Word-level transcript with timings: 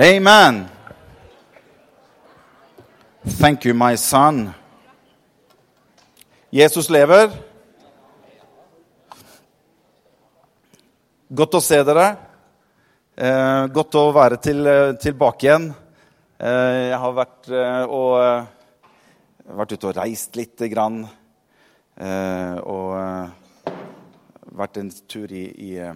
Amen. 0.00 0.68
Thank 3.26 3.64
you, 3.64 3.74
my 3.74 3.96
son. 3.96 4.54
Jesus 6.52 6.86
lever. 6.88 7.32
Godt 11.34 11.56
å 11.58 11.60
se 11.60 11.80
dere. 11.82 12.06
Eh, 13.16 13.64
godt 13.74 13.98
å 13.98 14.04
være 14.14 14.38
til, 14.38 14.62
eh, 14.66 14.92
tilbake 15.02 15.48
igjen. 15.48 15.74
Eh, 16.38 16.90
jeg 16.90 16.98
har 16.98 17.12
vært, 17.12 17.50
eh, 17.50 17.82
og, 17.82 18.22
eh, 18.22 18.46
vært 19.50 19.72
ute 19.72 19.88
og 19.88 19.96
reist 19.96 20.36
lite 20.36 20.68
grann. 20.68 21.08
Eh, 21.98 22.54
og 22.54 23.32
vært 24.54 24.76
en 24.76 24.90
tur 25.08 25.26
i, 25.32 25.46
i, 25.58 25.92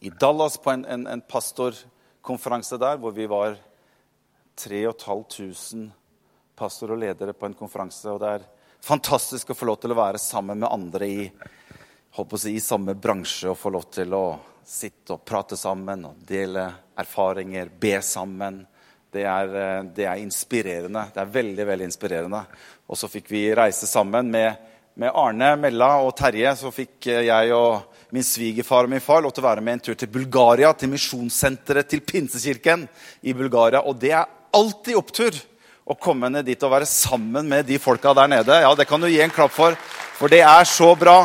i 0.00 0.08
Dallas 0.08 0.56
på 0.56 0.72
en, 0.72 0.86
en, 0.86 1.06
en 1.06 1.20
pastorkonferanse 2.28 2.76
der, 2.76 2.98
hvor 2.98 3.10
vi 3.10 3.26
var 3.26 3.56
3500 4.56 5.90
pastor 6.56 6.92
og 6.92 6.98
ledere 6.98 7.32
på 7.32 7.46
en 7.46 7.54
konferanse. 7.54 8.10
og 8.10 8.20
Det 8.20 8.28
er 8.28 8.44
fantastisk 8.84 9.50
å 9.50 9.54
få 9.56 9.64
lov 9.64 9.78
til 9.80 9.92
å 9.92 9.96
være 9.96 10.18
sammen 10.18 10.58
med 10.58 10.68
andre 10.68 11.06
i, 11.06 11.30
si, 12.36 12.52
i 12.52 12.60
samme 12.60 12.94
bransje 12.94 13.48
og 13.48 13.56
få 13.56 13.70
lov 13.70 13.88
til 13.90 14.12
å 14.12 14.38
sitte 14.64 15.14
og 15.14 15.24
prate 15.24 15.56
sammen 15.56 16.04
og 16.04 16.18
dele 16.20 16.66
erfaringer, 16.98 17.70
be 17.80 18.02
sammen. 18.02 18.66
Det 19.10 19.24
er, 19.24 19.48
eh, 19.48 19.82
det 19.84 20.04
er, 20.04 20.20
inspirerende. 20.20 21.08
Det 21.14 21.22
er 21.22 21.32
veldig 21.32 21.66
veldig 21.66 21.84
inspirerende. 21.88 22.42
Og 22.88 22.98
så 22.98 23.08
fikk 23.08 23.30
vi 23.30 23.54
reise 23.54 23.86
sammen 23.86 24.28
med, 24.30 24.68
med, 24.94 25.14
Arne, 25.14 25.56
Mella 25.56 26.02
og 26.02 26.12
Terje. 26.16 26.52
Så 26.56 26.74
fikk 26.74 27.06
eh, 27.06 27.24
jeg 27.30 27.54
og 27.56 27.97
min 28.14 28.24
svigerfar 28.24 28.86
og 28.86 28.92
min 28.92 29.02
far 29.04 29.22
lov 29.24 29.34
til 29.34 29.44
å 29.44 29.48
være 29.48 29.64
med 29.64 29.78
en 29.78 29.84
tur 29.88 29.98
til 29.98 30.10
Bulgaria. 30.12 30.72
Til 30.72 30.92
misjonssenteret 30.92 31.88
til 31.90 32.04
Pinsekirken 32.04 32.86
i 33.22 33.34
Bulgaria. 33.36 33.84
Og 33.84 33.98
det 34.00 34.14
er 34.16 34.28
alltid 34.56 34.96
opptur 34.98 35.36
å 35.88 35.96
komme 35.96 36.28
ned 36.32 36.44
dit 36.48 36.62
og 36.64 36.72
være 36.72 36.88
sammen 36.88 37.48
med 37.48 37.68
de 37.68 37.78
folka 37.80 38.12
der 38.16 38.30
nede. 38.30 38.62
Ja, 38.64 38.72
det 38.76 38.88
kan 38.88 39.00
du 39.00 39.08
gi 39.08 39.20
en 39.24 39.32
klapp 39.32 39.54
for, 39.54 39.76
for 40.18 40.32
det 40.32 40.42
er 40.44 40.68
så 40.68 40.92
bra. 40.98 41.22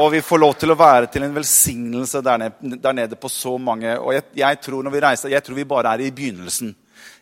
Og 0.00 0.12
vi 0.14 0.20
får 0.22 0.38
lov 0.38 0.54
til 0.54 0.70
å 0.70 0.78
være 0.78 1.08
til 1.10 1.24
en 1.26 1.34
velsignelse 1.34 2.20
der 2.22 2.44
nede, 2.44 2.76
der 2.78 2.94
nede 2.94 3.16
på 3.18 3.26
så 3.26 3.56
mange 3.58 3.96
Og 3.98 4.12
jeg, 4.14 4.22
jeg, 4.38 4.58
tror 4.62 4.86
vi 4.86 5.00
reiser, 5.02 5.32
jeg 5.34 5.42
tror 5.42 5.58
vi 5.58 5.66
bare 5.66 5.96
er 5.96 6.04
i 6.06 6.12
begynnelsen. 6.14 6.70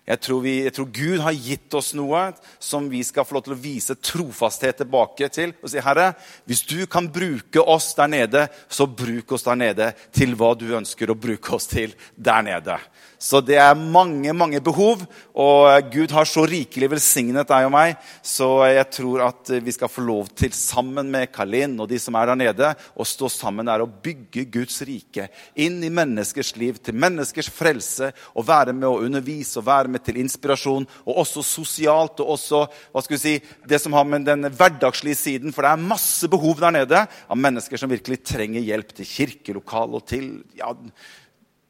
Jeg 0.09 0.21
tror, 0.25 0.41
vi, 0.41 0.55
jeg 0.65 0.73
tror, 0.73 0.87
Gud 0.89 1.21
har 1.21 1.37
gitt 1.37 1.75
oss 1.77 1.91
noe 1.97 2.23
som 2.65 2.87
vi 2.89 3.03
skal 3.05 3.27
få 3.29 3.37
lov 3.37 3.45
til 3.45 3.53
å 3.53 3.61
vise 3.61 3.97
trofasthet 4.01 4.81
tilbake 4.81 5.29
til. 5.35 5.53
Og 5.61 5.69
si, 5.69 5.83
Herre, 5.85 6.15
hvis 6.49 6.65
du 6.65 6.79
kan 6.89 7.11
bruke 7.13 7.61
oss 7.61 7.91
der 7.99 8.09
nede, 8.09 8.47
så 8.73 8.89
bruk 8.89 9.37
oss 9.37 9.45
der 9.45 9.61
nede 9.61 9.91
til 10.17 10.33
hva 10.39 10.55
du 10.57 10.65
ønsker 10.79 11.13
å 11.13 11.19
bruke 11.19 11.53
oss 11.59 11.69
til 11.69 11.93
der 12.17 12.47
nede. 12.47 12.79
Så 13.19 13.41
det 13.43 13.57
er 13.59 13.75
mange 13.75 14.31
mange 14.31 14.61
behov, 14.63 15.01
og 15.35 15.91
Gud 15.91 16.13
har 16.15 16.27
så 16.29 16.45
rikelig 16.47 16.87
velsignet 16.93 17.49
deg 17.51 17.67
og 17.67 17.73
meg. 17.75 17.97
Så 18.23 18.47
jeg 18.71 18.87
tror 18.95 19.25
at 19.27 19.51
vi 19.65 19.75
skal 19.75 19.91
få 19.91 20.05
lov 20.07 20.31
til, 20.39 20.55
sammen 20.55 21.11
med 21.11 21.33
Kalin 21.35 21.75
og 21.83 21.91
de 21.91 21.99
som 21.99 22.15
er 22.19 22.31
der 22.31 22.39
nede, 22.39 22.71
å 22.95 23.07
stå 23.07 23.31
sammen 23.33 23.67
der 23.67 23.83
og 23.83 23.99
bygge 24.05 24.47
Guds 24.55 24.79
rike 24.87 25.27
inn 25.59 25.81
i 25.83 25.91
menneskers 25.91 26.55
liv, 26.61 26.79
til 26.79 26.95
menneskers 26.95 27.51
frelse, 27.51 28.13
og 28.39 28.47
være 28.47 28.77
med 28.77 28.87
å 28.87 29.03
undervise 29.03 29.59
og 29.59 29.67
være 29.67 29.91
med 29.93 30.07
til 30.07 30.23
inspirasjon, 30.23 30.87
og 31.05 31.23
også 31.25 31.43
sosialt, 31.43 32.23
og 32.23 32.37
også 32.39 32.65
hva 32.71 33.03
skal 33.03 33.19
vi 33.19 33.23
si, 33.25 33.37
det 33.67 33.83
som 33.83 33.99
har 33.99 34.07
med 34.07 34.29
den 34.31 34.47
hverdagslige 34.47 35.19
siden. 35.19 35.55
For 35.55 35.67
det 35.67 35.75
er 35.75 35.89
masse 35.91 36.31
behov 36.31 36.63
der 36.63 36.79
nede 36.79 37.03
av 37.03 37.39
mennesker 37.39 37.81
som 37.81 37.91
virkelig 37.91 38.23
trenger 38.23 38.63
hjelp 38.63 38.95
til 38.95 39.11
kirkelokal 39.11 39.99
og 39.99 40.07
til 40.07 40.37
ja, 40.59 40.71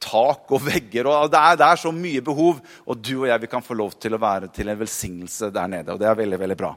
tak 0.00 0.50
og 0.54 0.62
vegger. 0.64 1.06
og 1.06 1.30
det 1.30 1.38
er, 1.38 1.58
det 1.58 1.66
er, 1.66 1.80
så 1.82 1.92
mye 1.92 2.22
behov, 2.24 2.60
og 2.86 2.98
du 3.02 3.14
og 3.20 3.28
jeg 3.28 3.42
vi 3.44 3.50
kan 3.50 3.64
få 3.64 3.76
lov 3.78 3.94
til 4.00 4.14
å 4.14 4.22
være 4.22 4.50
til 4.54 4.68
en 4.68 4.80
velsignelse 4.80 5.50
der 5.54 5.70
nede. 5.70 5.92
og 5.92 6.00
det 6.00 6.08
er 6.08 6.18
veldig, 6.18 6.40
veldig 6.40 6.58
bra. 6.58 6.74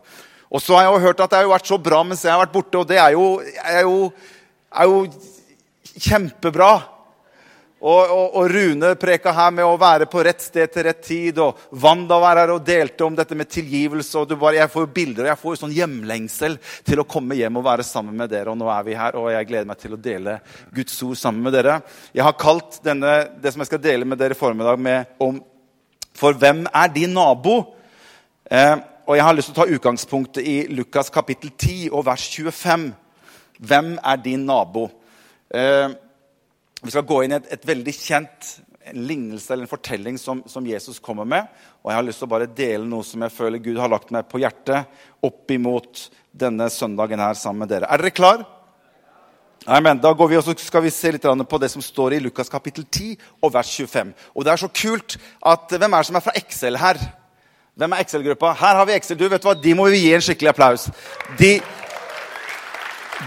Og 0.52 0.62
så 0.62 0.76
har 0.76 0.88
jeg 0.88 0.94
jo 0.94 1.06
hørt 1.06 1.22
at 1.24 1.32
det 1.32 1.40
har 1.40 1.52
vært 1.54 1.70
så 1.70 1.78
bra 1.80 2.02
mens 2.04 2.26
jeg 2.26 2.34
har 2.34 2.42
vært 2.42 2.56
borte, 2.56 2.82
og 2.82 2.88
det 2.90 2.98
er 3.00 3.14
jo, 3.16 3.28
er 3.64 3.86
jo, 3.88 4.12
er 4.72 4.90
jo 4.90 5.06
kjempebra. 5.96 6.72
Og, 7.82 8.12
og, 8.14 8.36
og, 8.38 8.52
Rune 8.54 8.92
preka 9.02 9.32
her 9.34 9.54
med 9.58 9.66
å 9.66 9.78
være 9.82 10.06
på 10.10 10.22
rett 10.22 10.44
sted 10.44 10.70
til 10.70 10.84
rett 10.86 11.00
tid. 11.02 11.40
Og 11.42 11.58
Wanda 11.82 12.20
var 12.22 12.38
her 12.38 12.52
og 12.54 12.66
delte 12.66 13.08
om 13.08 13.16
dette 13.18 13.34
med 13.38 13.50
tilgivelse. 13.50 14.20
og 14.20 14.36
bare, 14.36 14.60
Jeg 14.60 14.70
får 14.70 14.86
jo 14.86 14.92
bilder 14.94 15.26
og 15.26 15.32
jeg 15.32 15.42
får 15.42 15.56
jo 15.56 15.62
sånn 15.64 15.74
hjemlengsel 15.74 16.60
til 16.86 17.02
å 17.02 17.08
komme 17.10 17.40
hjem 17.40 17.58
og 17.58 17.66
være 17.66 17.86
sammen 17.88 18.14
med 18.18 18.30
dere. 18.30 18.54
Og 18.54 18.60
nå 18.60 18.70
er 18.70 18.86
vi 18.86 18.98
her, 19.00 19.18
og 19.18 19.32
jeg 19.34 19.50
gleder 19.50 19.72
meg 19.72 19.82
til 19.82 19.98
å 19.98 20.02
dele 20.02 20.38
Guds 20.76 21.00
ord 21.08 21.18
sammen 21.18 21.42
med 21.48 21.58
dere. 21.58 21.80
Jeg 22.14 22.28
har 22.28 22.38
kalt 22.38 22.78
denne, 22.86 23.16
det 23.42 23.54
som 23.56 23.66
jeg 23.66 23.72
skal 23.72 23.82
dele 23.82 24.06
med 24.06 24.22
dere 24.22 24.38
i 24.38 24.42
formiddag, 24.44 24.78
med 24.78 25.18
om 25.20 25.42
For 26.14 26.36
hvem 26.36 26.66
er 26.76 26.90
din 26.92 27.14
nabo? 27.16 27.74
Eh, 28.46 28.76
og 29.08 29.16
Jeg 29.16 29.24
har 29.26 29.34
lyst 29.34 29.48
til 29.50 29.56
å 29.56 29.64
ta 29.64 29.74
utgangspunktet 29.74 30.46
i 30.46 30.68
Lukas 30.70 31.10
kapittel 31.10 31.50
10 31.58 31.90
og 31.90 32.06
vers 32.06 32.30
25. 32.30 32.92
Hvem 33.58 33.98
er 34.04 34.18
din 34.22 34.46
nabo? 34.46 34.90
Eh, 35.50 35.90
vi 36.88 36.94
skal 36.94 37.08
gå 37.08 37.24
inn 37.24 37.36
i 37.36 37.38
et, 37.38 37.50
et 37.54 37.68
veldig 37.68 37.94
kjent 37.94 38.52
lignelse 38.98 39.54
eller 39.54 39.68
en 39.68 39.70
fortelling 39.70 40.18
som, 40.18 40.42
som, 40.50 40.66
Jesus 40.66 41.00
kommer 41.00 41.28
med. 41.28 41.46
Og 41.84 41.92
jeg 41.92 42.00
har 42.00 42.08
lyst 42.08 42.22
til 42.24 42.30
å 42.30 42.32
bare 42.32 42.50
dele 42.50 42.88
noe 42.90 43.06
som 43.06 43.22
jeg 43.22 43.36
føler 43.36 43.62
Gud 43.62 43.78
har 43.80 43.92
lagt 43.92 44.10
meg 44.14 44.26
på 44.32 44.42
hjertet 44.42 44.90
opp 45.22 45.54
imot 45.54 46.08
denne 46.32 46.70
søndagen 46.74 47.22
her 47.22 47.38
sammen 47.38 47.66
med 47.66 47.74
dere. 47.74 47.90
Er 47.92 48.02
dere 48.02 48.16
klar? 48.16 48.44
Amen. 49.70 50.00
Da 50.02 50.10
går 50.18 50.32
vi 50.32 50.40
og 50.40 50.46
så 50.48 50.56
skal 50.58 50.82
vi 50.88 50.94
se 50.94 51.12
litt 51.14 51.26
på 51.26 51.62
det 51.62 51.70
som 51.70 51.84
står 51.86 52.18
i 52.18 52.22
Lukas 52.24 52.50
kapittel 52.50 52.88
10 52.90 53.14
og 53.44 53.54
vers 53.54 53.76
25. 53.78 54.14
Og 54.34 54.46
det 54.46 54.54
er 54.54 54.64
så 54.64 54.72
kult 54.74 55.20
at 55.46 55.78
Hvem 55.78 55.94
er 55.94 56.02
det 56.02 56.10
som 56.10 56.18
er 56.18 56.26
fra 56.26 56.38
Excel 56.40 56.82
her? 56.82 56.98
Hvem 57.78 57.94
er 57.94 58.02
Excel-gruppa? 58.04 58.56
Her 58.58 58.80
har 58.82 58.90
vi 58.90 58.96
Excel. 58.98 59.20
Du 59.20 59.30
vet 59.30 59.46
hva? 59.46 59.54
De 59.56 59.76
må 59.78 59.86
vi 59.94 60.02
gi 60.02 60.16
en 60.16 60.24
skikkelig 60.26 60.50
applaus. 60.52 60.90
De 61.38 61.60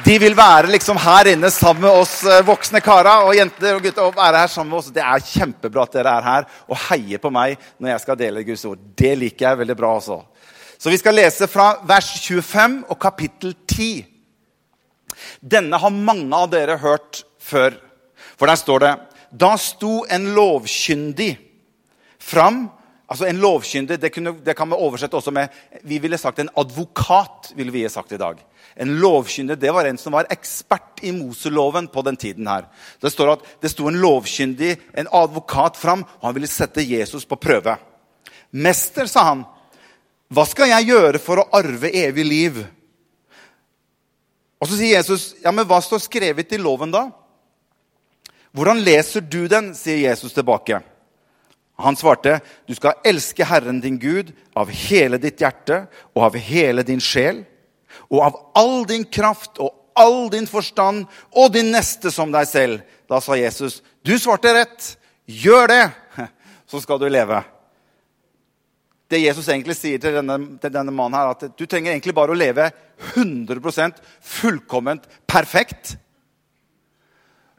de 0.02 0.14
vil 0.18 0.34
være 0.34 0.72
liksom 0.72 0.98
her 0.98 1.28
inne 1.30 1.48
sammen 1.54 1.84
med 1.84 1.96
oss 2.02 2.16
eh, 2.26 2.42
voksne 2.46 2.80
karer 2.82 3.28
og 3.28 3.36
jenter 3.36 3.76
og 3.76 3.84
gutter. 3.84 4.02
og 4.02 4.16
være 4.16 4.40
her 4.42 4.50
sammen 4.50 4.72
med 4.72 4.80
oss. 4.80 4.90
Det 4.90 5.02
er 5.04 5.26
kjempebra 5.28 5.84
at 5.86 5.94
dere 5.94 6.14
er 6.18 6.26
her 6.26 6.46
og 6.66 6.80
heier 6.88 7.22
på 7.22 7.30
meg 7.32 7.54
når 7.78 7.92
jeg 7.92 8.02
skal 8.02 8.18
dele 8.18 8.44
Guds 8.46 8.64
ord. 8.66 8.82
Det 8.96 9.12
liker 9.20 9.46
jeg 9.48 9.60
veldig 9.62 9.76
bra 9.78 9.92
også. 10.00 10.18
Så 10.78 10.90
vi 10.90 10.98
skal 10.98 11.14
lese 11.14 11.46
fra 11.48 11.68
vers 11.86 12.10
25 12.18 12.80
og 12.90 12.98
kapittel 13.00 13.54
10. 13.70 14.04
Denne 15.40 15.78
har 15.78 15.94
mange 15.94 16.34
av 16.34 16.50
dere 16.50 16.80
hørt 16.82 17.22
før. 17.38 17.76
For 18.34 18.50
der 18.50 18.58
står 18.58 18.82
det 18.82 18.94
Da 19.30 19.52
sto 19.58 20.00
en 20.10 20.32
lovkyndig 20.34 21.36
fram 22.18 22.64
Altså 23.04 23.28
En 23.28 23.38
lovkyndig 23.38 23.98
det, 24.00 24.10
kunne, 24.14 24.32
det 24.42 24.56
kan 24.56 24.70
vi 24.70 24.78
oversette 24.80 25.16
også 25.16 25.30
med 25.34 25.52
Vi 25.84 25.98
ville 26.02 26.18
sagt 26.18 26.40
en 26.40 26.50
advokat. 26.56 27.52
ville 27.54 27.72
vi 27.72 27.88
sagt 27.88 28.12
i 28.12 28.18
dag. 28.18 28.40
En 28.76 28.96
lovkyndig 28.98 29.56
det 29.60 29.70
var 29.70 29.86
en 29.86 29.98
som 29.98 30.12
var 30.16 30.26
ekspert 30.32 31.02
i 31.06 31.12
Moseloven 31.14 31.86
på 31.88 32.02
den 32.02 32.16
tiden. 32.16 32.46
her. 32.46 32.66
Det 33.00 33.12
står 33.12 33.32
at 33.32 33.44
det 33.62 33.70
sto 33.70 33.86
en 33.88 34.00
lovkyndig, 34.00 34.76
en 34.94 35.08
advokat, 35.12 35.76
fram, 35.76 36.02
og 36.02 36.26
han 36.26 36.34
ville 36.34 36.50
sette 36.50 36.82
Jesus 36.82 37.24
på 37.24 37.36
prøve. 37.36 37.76
'Mester', 38.52 39.06
sa 39.06 39.24
han, 39.24 39.44
'hva 40.30 40.46
skal 40.46 40.68
jeg 40.68 40.86
gjøre 40.86 41.18
for 41.18 41.36
å 41.38 41.48
arve 41.52 41.90
evig 41.90 42.24
liv?' 42.24 42.66
Og 44.60 44.68
Så 44.68 44.76
sier 44.76 44.96
Jesus, 44.96 45.34
'Ja, 45.42 45.50
men 45.50 45.66
hva 45.66 45.80
står 45.82 45.98
skrevet 45.98 46.52
i 46.52 46.56
loven, 46.56 46.90
da?' 46.90 47.10
'Hvordan 48.54 48.84
leser 48.84 49.20
du 49.20 49.46
den?' 49.48 49.74
sier 49.74 50.08
Jesus 50.08 50.32
tilbake. 50.32 50.82
Han 51.78 51.96
svarte, 51.96 52.40
'Du 52.66 52.74
skal 52.74 52.94
elske 53.04 53.44
Herren 53.44 53.80
din 53.80 53.98
Gud 53.98 54.32
av 54.56 54.70
hele 54.70 55.18
ditt 55.18 55.38
hjerte 55.38 55.86
og 56.14 56.22
av 56.22 56.34
hele 56.34 56.82
din 56.82 57.00
sjel' 57.00 57.44
og 58.10 58.20
av 58.26 58.38
all 58.58 58.84
din 58.88 59.04
kraft 59.04 59.60
og 59.62 59.72
all 59.98 60.28
din 60.32 60.46
forstand 60.50 61.06
og 61.34 61.52
din 61.54 61.70
neste 61.74 62.10
som 62.14 62.32
deg 62.34 62.48
selv. 62.50 62.84
Da 63.08 63.20
sa 63.20 63.36
Jesus, 63.38 63.82
'Du 64.04 64.18
svarte 64.18 64.54
rett. 64.54 64.96
Gjør 65.26 65.68
det, 65.68 65.90
så 66.70 66.80
skal 66.80 66.98
du 66.98 67.08
leve.' 67.08 67.44
Det 69.08 69.20
Jesus 69.20 69.48
egentlig 69.48 69.76
sier 69.76 70.00
til 70.00 70.16
denne, 70.16 70.58
til 70.58 70.72
denne 70.72 70.90
mannen, 70.90 71.14
her, 71.14 71.30
at 71.36 71.56
du 71.56 71.66
trenger 71.66 71.92
egentlig 71.92 72.14
bare 72.16 72.32
å 72.32 72.38
leve 72.38 72.70
100% 73.14 74.00
fullkomment 74.20 75.04
perfekt. 75.28 75.96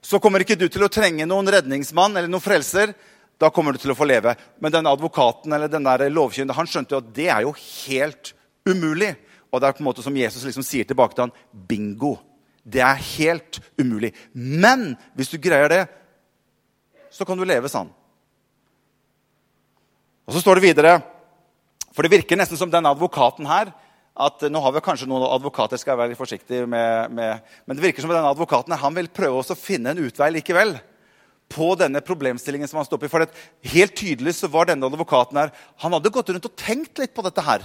Så 0.02 0.20
kommer 0.20 0.42
ikke 0.42 0.58
du 0.58 0.68
til 0.70 0.84
å 0.84 0.90
trenge 0.92 1.26
noen 1.26 1.48
redningsmann 1.50 2.18
eller 2.18 2.28
noen 2.28 2.44
frelser. 2.44 2.94
Da 3.42 3.50
kommer 3.54 3.74
du 3.74 3.81
til 3.81 3.94
å 3.94 3.98
få 3.98 4.08
leve. 4.10 4.36
Men 4.60 4.74
denne 4.74 4.92
advokaten 4.92 5.54
eller 5.54 5.72
den 5.72 5.86
lovkyndige, 5.86 6.58
han 6.58 6.68
skjønte 6.68 6.96
jo 6.96 7.02
at 7.02 7.14
det 7.16 7.30
er 7.30 7.46
jo 7.46 7.54
helt 7.54 8.34
umulig. 8.66 9.14
Og 9.56 9.62
det 9.62 9.69
er 9.69 9.78
på 9.78 9.84
en 9.84 9.88
måte 9.88 10.04
som 10.04 10.18
Jesus 10.19 10.44
liksom 10.44 10.66
sier 10.68 10.88
tilbake 10.88 11.16
til 11.16 11.25
han, 11.25 11.36
bingo. 11.69 12.18
Det 12.66 12.81
er 12.84 13.00
helt 13.16 13.62
umulig. 13.80 14.12
Men 14.34 14.94
hvis 15.16 15.31
du 15.31 15.40
greier 15.40 15.72
det, 15.72 15.84
så 17.13 17.28
kan 17.28 17.40
du 17.40 17.46
leve 17.48 17.72
sånn. 17.72 17.88
Og 20.25 20.36
så 20.36 20.42
står 20.42 20.57
det 20.57 20.66
videre 20.66 20.94
For 21.94 22.04
det 22.04 22.12
virker 22.12 22.36
nesten 22.40 22.57
som 22.60 22.72
denne 22.74 22.90
advokaten 22.92 23.46
her 23.48 23.69
at 24.16 24.46
Nå 24.48 24.62
har 24.63 24.72
vi 24.72 24.81
kanskje 24.84 25.07
noen 25.12 25.28
advokater, 25.28 25.78
skal 25.78 25.94
jeg 25.94 26.00
være 26.00 26.12
litt 26.13 26.19
forsiktig 26.19 26.62
med, 26.72 27.12
med 27.12 27.56
Men 27.68 27.78
det 27.78 27.84
virker 27.84 28.04
som 28.04 28.12
denne 28.12 28.31
advokaten 28.31 28.75
han 28.80 28.98
vil 28.98 29.12
prøve 29.12 29.44
å 29.44 29.57
finne 29.60 29.94
en 29.94 30.04
utvei 30.07 30.31
likevel. 30.34 30.78
på 31.46 31.75
denne 31.78 32.02
problemstillingen 32.02 32.68
som 32.68 32.80
han 32.80 32.88
står 32.88 33.06
i. 33.06 33.07
For 33.07 33.25
helt 33.69 33.96
tydelig 33.96 34.34
så 34.34 34.48
var 34.50 34.66
denne 34.66 34.88
advokaten 34.90 35.38
her, 35.38 35.52
han 35.78 35.94
hadde 35.94 36.10
gått 36.10 36.31
rundt 36.34 36.48
og 36.50 36.56
tenkt 36.57 36.98
litt 36.98 37.13
på 37.13 37.22
dette 37.22 37.44
her. 37.46 37.62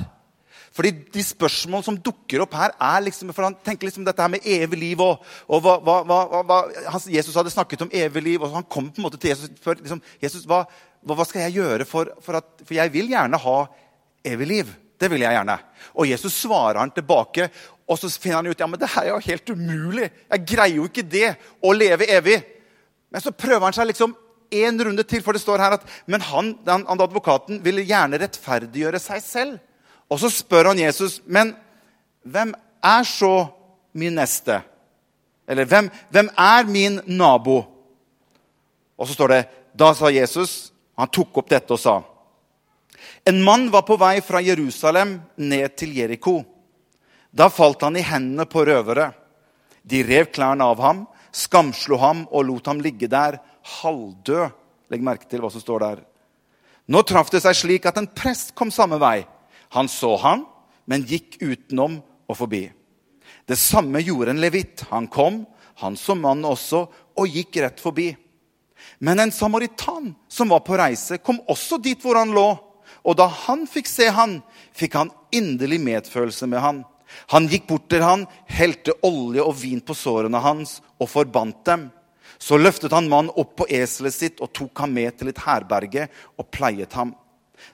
Fordi 0.75 0.93
de 1.14 1.22
spørsmål 1.26 1.82
som 1.82 1.96
dukker 1.99 2.44
opp 2.44 2.55
her, 2.55 2.75
er 2.78 3.02
liksom, 3.02 3.32
for 3.34 3.49
han 3.49 3.56
tenker 3.67 3.88
liksom 3.88 4.05
dette 4.06 4.22
her 4.22 4.31
med 4.31 4.44
evig 4.46 4.78
liv. 4.78 5.00
og, 5.02 5.25
og 5.50 5.64
hva, 5.64 5.78
hva, 6.06 6.20
hva, 6.46 6.61
Jesus 7.11 7.34
hadde 7.34 7.50
snakket 7.50 7.82
om 7.87 7.90
evig 7.93 8.22
liv, 8.22 8.44
og 8.44 8.55
han 8.55 8.69
kom 8.70 8.90
på 8.90 9.02
en 9.02 9.08
måte 9.08 9.19
til 9.19 9.32
Jesus 9.32 9.50
før. 9.62 9.81
Liksom, 9.82 10.02
Jesus, 10.22 10.46
hva, 10.46 10.62
skal 11.25 11.49
jeg 11.49 11.58
gjøre 11.58 11.88
for, 11.88 12.12
for 12.22 12.38
at 12.38 12.62
For 12.62 12.76
jeg 12.78 12.94
vil 12.94 13.11
gjerne 13.11 13.43
ha 13.43 13.58
evig 14.31 14.46
liv. 14.46 14.72
Det 15.00 15.11
vil 15.11 15.25
jeg 15.25 15.34
gjerne. 15.34 15.58
Og 15.96 16.08
Jesus 16.11 16.38
svarer 16.44 16.78
han 16.78 16.94
tilbake, 16.94 17.49
og 17.90 17.99
så 17.99 18.11
finner 18.12 18.43
han 18.43 18.50
ut 18.52 18.61
ja, 18.61 18.69
men 18.70 18.78
det 18.78 18.90
her 18.93 19.08
er 19.08 19.14
jo 19.14 19.26
helt 19.26 19.50
umulig. 19.50 20.11
Jeg 20.31 20.46
greier 20.46 20.76
jo 20.76 20.87
ikke 20.87 21.02
det 21.02 21.32
å 21.64 21.73
leve 21.75 22.06
evig. 22.06 22.38
Men 23.11 23.25
så 23.25 23.32
prøver 23.34 23.64
han 23.66 23.75
seg 23.75 23.88
liksom 23.90 24.14
en 24.50 24.84
runde 24.87 25.02
til, 25.06 25.23
for 25.23 25.34
det 25.34 25.43
står 25.43 25.62
her 25.62 25.75
at 25.78 25.87
men 26.11 26.23
han, 26.26 26.52
den, 26.66 26.87
advokaten 26.87 27.58
ville 27.64 27.87
gjerne 27.87 28.20
rettferdiggjøre 28.23 29.00
seg 29.02 29.25
selv. 29.25 29.58
Og 30.10 30.18
så 30.18 30.30
spør 30.32 30.72
han 30.72 30.82
Jesus, 30.82 31.20
men 31.26 31.54
hvem 32.26 32.52
er 32.82 33.06
så 33.06 33.34
min 33.92 34.16
neste? 34.18 34.60
Eller 35.50 35.66
hvem, 35.66 35.90
hvem 36.10 36.30
er 36.38 36.66
min 36.66 37.00
nabo? 37.06 37.62
Og 38.98 39.08
så 39.08 39.16
står 39.16 39.32
det 39.32 39.42
Da 39.72 39.94
sa 39.96 40.10
Jesus 40.12 40.72
Han 40.98 41.08
tok 41.08 41.40
opp 41.40 41.48
dette 41.50 41.72
og 41.72 41.80
sa 41.80 41.94
En 43.24 43.40
mann 43.44 43.70
var 43.72 43.86
på 43.88 43.96
vei 44.00 44.18
fra 44.24 44.42
Jerusalem 44.44 45.18
ned 45.36 45.76
til 45.78 45.94
Jeriko. 45.96 46.40
Da 47.32 47.48
falt 47.52 47.82
han 47.84 47.96
i 47.96 48.04
hendene 48.04 48.46
på 48.48 48.64
røvere. 48.66 49.10
De 49.84 50.02
rev 50.04 50.28
klærne 50.32 50.64
av 50.64 50.80
ham, 50.82 51.02
skamslo 51.32 51.96
ham 52.00 52.22
og 52.28 52.46
lot 52.48 52.68
ham 52.68 52.80
ligge 52.80 53.08
der 53.08 53.38
halvdød. 53.80 54.56
Legg 54.90 55.04
merke 55.04 55.28
til 55.30 55.40
hva 55.44 55.50
som 55.52 55.62
står 55.62 55.84
der. 55.84 56.02
Nå 56.90 57.02
traff 57.06 57.30
det 57.32 57.42
seg 57.44 57.56
slik 57.56 57.86
at 57.86 58.00
en 58.00 58.08
prest 58.08 58.54
kom 58.58 58.72
samme 58.74 58.98
vei. 59.00 59.22
Han 59.76 59.88
så 59.88 60.17
han, 60.22 60.44
men 60.90 61.06
gikk 61.06 61.38
utenom 61.40 62.00
og 62.31 62.38
forbi. 62.38 62.64
Det 63.46 63.58
samme 63.58 64.02
gjorde 64.02 64.34
en 64.34 64.43
levitt. 64.43 64.84
Han 64.90 65.06
kom, 65.11 65.44
han 65.82 65.96
så 65.96 66.17
mannen 66.19 66.49
også, 66.49 66.84
og 67.19 67.37
gikk 67.37 67.61
rett 67.62 67.81
forbi. 67.82 68.11
Men 68.99 69.20
en 69.20 69.32
samaritan 69.32 70.14
som 70.28 70.50
var 70.52 70.64
på 70.67 70.78
reise, 70.78 71.19
kom 71.19 71.40
også 71.49 71.78
dit 71.82 72.00
hvor 72.02 72.19
han 72.19 72.34
lå. 72.34 72.49
Og 73.06 73.17
da 73.17 73.28
han 73.46 73.67
fikk 73.70 73.88
se 73.88 74.11
han, 74.12 74.40
fikk 74.76 74.99
han 74.99 75.12
inderlig 75.34 75.81
medfølelse 75.82 76.49
med 76.50 76.64
han. 76.64 76.82
Han 77.32 77.49
gikk 77.50 77.66
bort 77.70 77.88
til 77.90 78.05
han, 78.05 78.26
helte 78.46 78.94
olje 79.06 79.43
og 79.43 79.56
vin 79.58 79.81
på 79.82 79.96
sårene 79.99 80.43
hans 80.43 80.78
og 80.99 81.11
forbandt 81.11 81.64
dem. 81.66 81.88
Så 82.40 82.58
løftet 82.58 82.94
han 82.94 83.08
mannen 83.11 83.34
opp 83.37 83.56
på 83.61 83.69
eselet 83.69 84.14
sitt 84.14 84.40
og 84.40 84.52
tok 84.56 84.84
ham 84.84 84.94
med 84.96 85.19
til 85.19 85.31
et 85.32 85.43
herberge 85.44 86.06
og 86.38 86.49
pleiet 86.55 86.94
ham. 86.96 87.12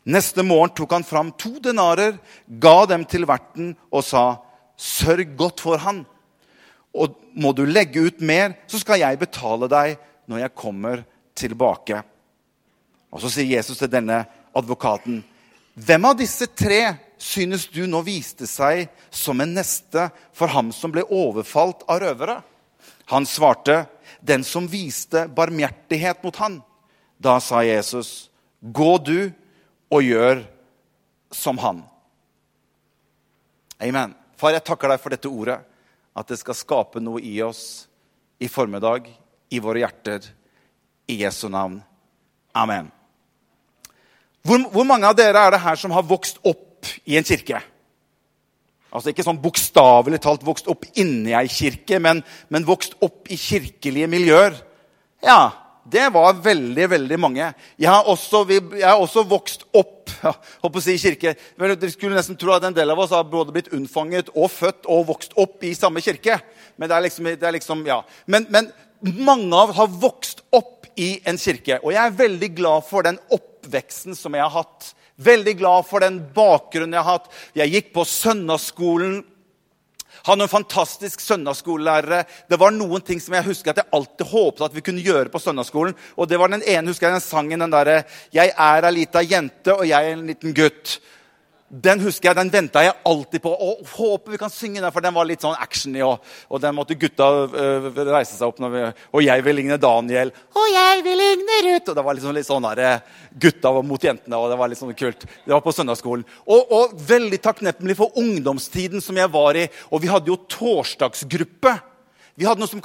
Neste 0.06 0.42
morgen 0.42 0.74
tok 0.74 0.92
han 0.92 1.04
fram 1.06 1.32
to 1.38 1.56
denarer, 1.62 2.18
ga 2.46 2.86
dem 2.86 3.04
til 3.04 3.26
verten 3.26 3.74
og 3.90 4.04
sa, 4.04 4.42
'Sørg 4.76 5.36
godt 5.36 5.60
for 5.60 5.78
han.' 5.78 6.04
Og 6.94 7.16
må 7.36 7.52
du 7.52 7.64
legge 7.64 8.00
ut 8.06 8.20
mer, 8.20 8.54
så 8.66 8.78
skal 8.80 9.00
jeg 9.00 9.18
betale 9.18 9.68
deg 9.68 9.98
når 10.28 10.38
jeg 10.38 10.54
kommer 10.54 11.04
tilbake. 11.34 12.02
Og 13.12 13.20
Så 13.20 13.30
sier 13.30 13.56
Jesus 13.56 13.78
til 13.78 13.88
denne 13.88 14.26
advokaten, 14.54 15.24
'Hvem 15.76 16.04
av 16.04 16.16
disse 16.16 16.46
tre 16.46 16.96
synes 17.18 17.66
du 17.66 17.86
nå 17.86 18.02
viste 18.02 18.46
seg 18.46 18.88
som 19.10 19.40
en 19.40 19.54
neste 19.54 20.10
for 20.32 20.48
ham 20.48 20.72
som 20.72 20.92
ble 20.92 21.04
overfalt 21.04 21.84
av 21.88 22.00
røvere?' 22.00 22.42
Han 23.06 23.26
svarte, 23.26 23.86
'Den 24.22 24.44
som 24.44 24.66
viste 24.66 25.28
barmhjertighet 25.28 26.24
mot 26.24 26.36
han.' 26.36 26.62
Da 27.20 27.38
sa 27.38 27.62
Jesus, 27.62 28.30
'Gå 28.62 29.04
du 29.04 29.32
og 29.92 30.02
gjør 30.02 30.42
som 31.34 31.58
han. 31.62 31.82
Amen. 33.82 34.14
Far, 34.36 34.54
jeg 34.56 34.64
takker 34.64 34.92
deg 34.92 35.02
for 35.02 35.14
dette 35.14 35.30
ordet. 35.30 35.60
At 36.16 36.30
det 36.32 36.38
skal 36.40 36.56
skape 36.56 37.00
noe 37.02 37.20
i 37.20 37.34
oss 37.44 37.86
i 38.40 38.48
formiddag, 38.48 39.08
i 39.52 39.60
våre 39.60 39.82
hjerter. 39.84 40.24
I 41.06 41.20
Jesu 41.22 41.46
navn. 41.52 41.78
Amen. 42.56 42.88
Hvor, 44.46 44.62
hvor 44.72 44.86
mange 44.88 45.08
av 45.08 45.16
dere 45.18 45.42
er 45.44 45.54
det 45.54 45.62
her 45.62 45.78
som 45.78 45.92
har 45.94 46.06
vokst 46.06 46.40
opp 46.46 46.88
i 47.04 47.18
en 47.18 47.26
kirke? 47.26 47.60
Altså 48.96 49.12
Ikke 49.12 49.26
sånn 49.26 49.42
bokstavelig 49.42 50.22
talt 50.24 50.44
vokst 50.46 50.70
opp 50.72 50.86
inni 50.96 51.34
ei 51.36 51.50
kirke, 51.52 51.98
men, 52.00 52.22
men 52.48 52.66
vokst 52.66 52.96
opp 53.04 53.28
i 53.28 53.36
kirkelige 53.36 54.08
miljøer. 54.08 54.56
Ja, 55.24 55.50
det 55.90 56.08
var 56.14 56.38
veldig 56.42 56.86
veldig 56.90 57.18
mange. 57.20 57.50
Jeg 57.78 57.90
har 57.90 58.08
også, 58.10 58.42
jeg 58.50 58.86
har 58.86 59.00
også 59.00 59.22
vokst 59.28 59.66
opp 59.76 60.10
ja, 60.22 60.32
å 60.64 60.70
si 60.82 60.96
kirke. 61.00 61.36
Dere 61.58 61.90
skulle 61.92 62.16
nesten 62.16 62.38
tro 62.40 62.54
at 62.56 62.66
en 62.66 62.76
del 62.76 62.90
av 62.90 63.02
oss 63.04 63.14
har 63.14 63.26
både 63.30 63.54
blitt 63.54 63.70
unnfanget 63.76 64.32
og 64.34 64.50
født 64.52 64.88
og 64.90 65.06
vokst 65.12 65.36
opp 65.38 65.62
i 65.66 65.74
samme 65.78 66.02
kirke. 66.04 66.40
Men, 66.76 66.90
det 66.90 66.96
er 66.96 67.06
liksom, 67.06 67.30
det 67.30 67.48
er 67.48 67.56
liksom 67.56 67.86
ja. 67.86 68.00
men, 68.26 68.48
men 68.50 68.72
mange 69.00 69.52
av 69.54 69.70
oss 69.70 69.80
har 69.80 69.94
vokst 70.02 70.42
opp 70.56 70.88
i 70.96 71.16
en 71.28 71.38
kirke. 71.38 71.78
Og 71.82 71.92
jeg 71.94 72.02
er 72.02 72.18
veldig 72.18 72.50
glad 72.56 72.86
for 72.88 73.06
den 73.06 73.20
oppveksten 73.32 74.16
som 74.18 74.34
jeg 74.34 74.44
har 74.44 74.54
hatt. 74.54 74.92
Veldig 75.16 75.56
glad 75.60 75.86
for 75.88 76.04
den 76.04 76.18
bakgrunnen 76.34 76.96
jeg 76.96 77.04
har 77.04 77.20
hatt. 77.20 77.32
Jeg 77.56 77.72
gikk 77.72 77.94
på 77.94 78.04
søndagsskolen 78.08 79.20
hadde 80.26 80.46
en 80.46 80.50
fantastisk 80.50 81.22
søndagsskolelærere. 81.22 82.24
Det 82.50 82.58
var 82.58 82.74
noen 82.74 83.04
ting 83.06 83.20
som 83.22 83.36
jeg 83.36 83.46
husker 83.46 83.72
at 83.72 83.82
jeg 83.82 83.92
alltid 83.94 84.26
håpet 84.32 84.64
at 84.66 84.74
vi 84.74 84.84
kunne 84.86 85.04
gjøre 85.04 85.30
på 85.30 85.42
søndagsskolen. 85.42 85.94
Og 86.18 86.28
det 86.28 86.40
var 86.40 86.50
den 86.50 86.64
ene 86.66 86.90
husker 86.90 87.08
jeg 87.08 87.18
den 87.18 87.24
sangen 87.24 87.62
den 87.62 87.74
derre 87.74 88.02
'Jeg 88.32 88.52
er 88.58 88.84
ei 88.84 88.92
lita 88.92 89.22
jente, 89.22 89.74
og 89.74 89.86
jeg 89.88 90.04
er 90.04 90.12
en 90.12 90.26
liten 90.26 90.54
gutt'. 90.54 90.98
Den 91.66 91.98
husker 91.98 92.28
jeg, 92.28 92.38
den 92.38 92.50
venta 92.52 92.84
jeg 92.84 92.94
alltid 93.08 93.42
på. 93.42 93.50
og 93.50 93.80
Håper 93.96 94.36
vi 94.36 94.38
kan 94.38 94.52
synge 94.54 94.78
den, 94.78 94.92
for 94.94 95.02
den 95.02 95.14
var 95.16 95.26
litt 95.26 95.42
sånn 95.42 95.56
actiony. 95.58 95.98
Og, 96.06 96.22
og 96.46 96.60
den 96.62 96.76
måtte 96.76 96.94
gutta 96.98 97.26
uh, 97.50 97.88
reise 98.06 98.36
seg 98.36 98.46
opp. 98.46 98.60
Vi, 98.70 98.82
og 99.10 99.24
jeg 99.24 99.42
vil 99.42 99.58
ligne 99.58 99.78
Daniel. 99.82 100.30
Og 100.54 100.68
jeg 100.70 101.02
vil 101.02 101.18
ligne 101.18 101.58
Ruth. 101.66 101.90
Og 101.90 101.98
det 101.98 102.04
var 102.06 102.18
liksom 102.18 102.36
litt 102.36 102.46
sånn 102.46 102.68
der, 102.68 102.82
eh, 102.86 103.26
gutta 103.46 103.72
mot 103.82 104.06
jentene. 104.08 104.38
og 104.38 104.52
Det 104.52 104.60
var 104.60 104.70
litt 104.70 104.82
sånn 104.82 104.94
kult. 104.94 105.26
Det 105.26 105.54
var 105.56 105.64
på 105.64 105.74
søndagsskolen. 105.74 106.22
Og, 106.46 106.70
og 106.78 106.94
veldig 107.08 107.42
takknemlig 107.42 107.98
for 107.98 108.14
ungdomstiden 108.22 109.02
som 109.02 109.18
jeg 109.18 109.32
var 109.34 109.58
i. 109.58 109.66
Og 109.90 110.04
vi 110.04 110.12
hadde 110.12 110.30
jo 110.30 110.38
torsdagsgruppe. 110.46 111.74
Vi 112.36 112.46
hadde 112.46 112.62
noe 112.62 112.70
som 112.70 112.78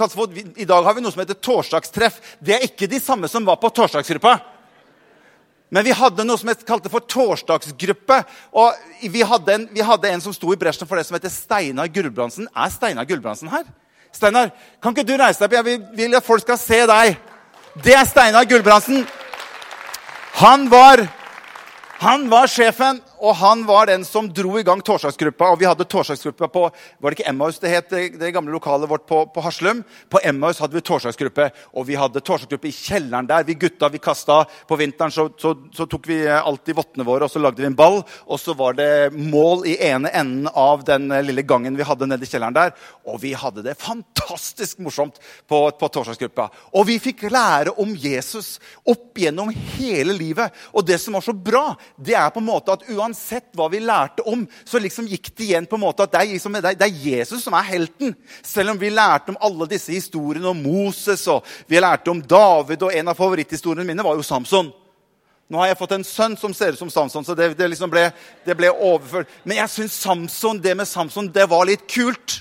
I 0.57 0.65
dag 0.65 0.85
har 0.87 0.95
vi 0.95 1.03
noe 1.03 1.13
som 1.13 1.21
heter 1.21 1.37
torsdagstreff. 1.37 2.17
Det 2.41 2.57
er 2.57 2.65
ikke 2.65 2.89
de 2.89 3.01
samme 3.03 3.29
som 3.29 3.45
var 3.45 3.61
på 3.61 3.69
torsdagsgruppa. 3.77 4.39
Men 5.71 5.85
vi 5.87 5.93
hadde 5.95 6.25
noe 6.27 6.39
som 6.39 6.49
jeg 6.51 6.65
kalte 6.67 6.91
for 6.91 7.03
torsdagsgruppe. 7.07 8.17
og 8.51 8.73
vi 9.01 9.21
hadde, 9.23 9.53
en, 9.53 9.67
vi 9.71 9.81
hadde 9.81 10.09
en 10.09 10.21
som 10.21 10.33
sto 10.35 10.51
i 10.51 10.59
bresjen 10.59 10.87
for 10.87 10.99
det 10.99 11.05
som 11.07 11.15
heter 11.15 11.31
Steinar 11.31 11.87
Gulbrandsen. 11.87 12.49
Er 12.51 12.69
Steinar 12.69 13.07
Gulbrandsen 13.07 13.49
her? 13.49 13.63
Steinar, 14.11 14.51
kan 14.83 14.91
ikke 14.91 15.07
du 15.07 15.15
reise 15.15 15.39
deg 15.39 15.47
opp? 15.47 15.55
Jeg 15.55 15.65
vil, 15.69 15.85
vil 15.95 16.17
at 16.19 16.27
folk 16.27 16.43
skal 16.43 16.59
se 16.59 16.81
deg. 16.91 17.15
Det 17.79 17.95
er 17.95 18.03
Steinar 18.09 18.49
Gulbrandsen. 18.51 19.07
Han 20.41 20.67
var, 20.71 21.05
han 22.03 22.27
var 22.31 22.51
sjefen 22.51 22.99
og 23.21 23.35
han 23.37 23.65
var 23.67 23.85
den 23.85 24.03
som 24.05 24.27
dro 24.33 24.55
i 24.57 24.63
gang 24.65 24.81
torsdagsgruppa. 24.81 25.51
Og 25.53 25.59
vi 25.61 25.67
hadde 25.69 25.85
torsdagsgruppa 25.85 26.49
på 26.49 26.63
var 26.71 27.13
det 27.13 27.19
ikke 27.19 27.29
Emmaus 27.29 27.59
det 27.61 27.69
het, 27.69 27.93
det, 28.17 28.31
gamle 28.33 28.53
lokalet 28.55 28.89
vårt 28.89 29.05
på, 29.09 29.21
på 29.29 29.43
Haslum. 29.45 29.83
På 30.09 30.19
Emmaus 30.25 30.59
hadde 30.61 30.73
vi 30.73 30.81
torsdagsgruppe, 30.85 31.51
og 31.77 31.85
vi 31.85 31.97
hadde 31.99 32.23
torsdagsgruppe 32.25 32.71
i 32.71 32.73
kjelleren 32.73 33.29
der. 33.29 33.45
Vi 33.45 33.57
gutta 33.61 33.91
vi 33.93 34.01
kasta 34.01 34.41
På 34.67 34.77
vinteren 34.79 35.13
så, 35.13 35.27
så, 35.37 35.53
så 35.73 35.85
tok 35.85 36.09
vi 36.09 36.17
alltid 36.27 36.75
vottene 36.77 37.05
våre 37.05 37.27
og 37.27 37.31
så 37.31 37.41
lagde 37.41 37.61
vi 37.61 37.69
en 37.69 37.77
ball. 37.77 38.01
Og 38.25 38.41
så 38.41 38.55
var 38.57 38.75
det 38.79 39.13
mål 39.13 39.67
i 39.69 39.77
ene 39.91 40.09
enden 40.09 40.49
av 40.57 40.85
den 40.87 41.13
lille 41.27 41.45
gangen 41.45 41.77
vi 41.77 41.85
hadde 41.85 42.09
nede 42.09 42.25
i 42.25 42.31
kjelleren 42.31 42.57
der. 42.57 42.73
Og 43.05 43.21
vi 43.21 43.35
hadde 43.37 43.65
det 43.67 43.77
fantastisk 43.81 44.81
morsomt 44.81 45.21
på, 45.45 45.61
på 45.77 45.91
torsdagsgruppa. 45.93 46.49
Og 46.73 46.89
vi 46.89 46.97
fikk 47.03 47.27
lære 47.29 47.77
om 47.77 47.93
Jesus 47.93 48.55
opp 48.81 49.21
gjennom 49.21 49.53
hele 49.77 50.17
livet. 50.17 50.49
Og 50.73 50.87
det 50.87 50.97
som 51.03 51.13
var 51.17 51.25
så 51.25 51.37
bra, 51.37 51.65
det 52.01 52.17
er 52.17 52.33
på 52.33 52.41
en 52.41 52.49
måte 52.49 52.73
at 52.73 52.89
uansett 52.89 53.10
uansett 53.11 53.51
hva 53.57 53.67
vi 53.71 53.81
lærte 53.83 54.23
om, 54.27 54.45
så 54.65 54.79
liksom 54.79 55.07
gikk 55.09 55.31
det 55.35 55.49
igjen 55.49 55.67
på 55.67 55.77
en 55.77 55.83
måte 55.83 56.05
at 56.05 56.13
det 56.13 56.21
er, 56.21 56.29
liksom, 56.33 56.55
det 56.57 56.73
er, 56.73 56.99
Jesus 57.03 57.43
som 57.43 57.55
er 57.57 57.67
helten. 57.67 58.15
Selv 58.43 58.73
om 58.73 58.79
vi 58.79 58.89
lærte 58.89 59.33
om 59.33 59.39
alle 59.41 59.67
disse 59.69 59.91
historiene 59.91 60.47
om 60.47 60.61
Moses 60.63 61.27
og 61.31 61.45
vi 61.67 61.79
lærte 61.79 62.11
om 62.11 62.21
David, 62.21 62.81
og 62.83 62.93
en 62.95 63.11
av 63.11 63.19
favoritthistoriene 63.19 63.87
mine 63.87 64.05
var 64.05 64.15
jo 64.15 64.25
Samson. 64.25 64.71
Nå 65.51 65.59
har 65.59 65.67
jeg 65.67 65.81
fått 65.81 65.97
en 65.97 66.07
sønn 66.07 66.37
som 66.39 66.53
ser 66.55 66.71
ut 66.71 66.79
som 66.79 66.91
Samson, 66.91 67.25
så 67.27 67.35
det, 67.35 67.51
det, 67.59 67.67
liksom 67.73 67.91
ble, 67.91 68.07
det 68.45 68.55
ble, 68.55 68.71
overført. 68.71 69.31
Men 69.43 69.59
jeg 69.59 69.73
syns 69.73 69.99
Samson, 69.99 70.61
det 70.63 70.77
med 70.79 70.87
Samson 70.87 71.27
det 71.33 71.49
var 71.51 71.67
litt 71.67 71.83
kult. 71.91 72.40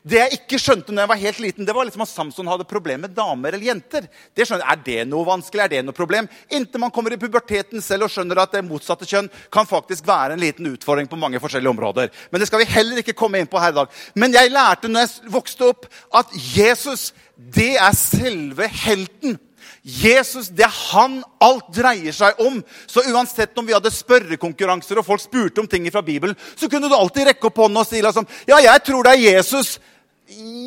Det 0.00 0.16
jeg 0.16 0.36
ikke 0.38 0.56
skjønte 0.56 0.94
når 0.94 1.02
jeg 1.02 1.10
var 1.10 1.18
helt 1.20 1.40
liten, 1.44 1.66
det 1.68 1.74
var 1.76 1.84
liksom 1.84 2.06
at 2.06 2.08
Samson 2.08 2.48
hadde 2.48 2.64
problemer 2.68 3.04
med 3.04 3.12
damer 3.16 3.52
eller 3.52 3.66
jenter. 3.68 4.06
Det 4.32 4.46
skjønner, 4.48 4.64
Er 4.72 4.80
det 4.84 5.02
noe 5.08 5.26
vanskelig? 5.28 5.64
Er 5.64 5.72
det 5.74 5.82
noe 5.84 5.96
problem? 5.96 6.28
Inntil 6.48 6.80
man 6.80 6.92
kommer 6.94 7.12
i 7.12 7.20
puberteten 7.20 7.84
selv 7.84 8.06
og 8.06 8.12
skjønner 8.14 8.40
at 8.40 8.54
det 8.56 8.64
motsatte 8.64 9.04
kjønn 9.04 9.28
kan 9.52 9.68
faktisk 9.68 10.06
være 10.08 10.38
en 10.38 10.40
liten 10.40 10.70
utfordring 10.72 11.10
på 11.10 11.20
mange 11.20 11.40
forskjellige 11.42 11.74
områder. 11.74 12.08
Men 12.32 12.40
det 12.40 12.48
skal 12.48 12.62
vi 12.62 12.70
heller 12.72 13.02
ikke 13.02 13.16
komme 13.18 13.42
inn 13.42 13.50
på 13.50 13.60
her 13.60 13.74
i 13.74 13.78
dag. 13.82 13.92
Men 14.14 14.32
jeg 14.32 14.54
lærte 14.54 14.88
når 14.88 15.04
jeg 15.04 15.34
vokste 15.36 15.68
opp, 15.68 15.84
at 16.16 16.32
Jesus 16.56 17.10
det 17.36 17.74
er 17.76 17.92
selve 17.96 18.68
helten. 18.68 19.36
Jesus, 19.82 20.50
det 20.52 20.66
er 20.66 20.80
han 20.92 21.20
alt 21.40 21.70
dreier 21.72 22.12
seg 22.12 22.40
om. 22.44 22.58
Så 22.86 23.04
uansett 23.08 23.56
om 23.58 23.66
vi 23.66 23.74
hadde 23.76 23.92
spørrekonkurranser 23.92 25.00
og 25.00 25.06
folk 25.06 25.22
spurte 25.22 25.62
om 25.62 25.68
ting 25.70 25.86
fra 25.92 26.02
Bibelen, 26.04 26.36
så 26.56 26.68
kunne 26.68 26.90
du 26.90 26.96
alltid 26.96 27.30
rekke 27.30 27.48
opp 27.48 27.62
hånden 27.62 27.80
og 27.80 27.88
si 27.88 28.02
liksom, 28.04 28.28
ja, 28.50 28.60
jeg 28.66 28.84
tror 28.84 29.08
det 29.08 29.14
er 29.14 29.24
Jesus. 29.38 29.78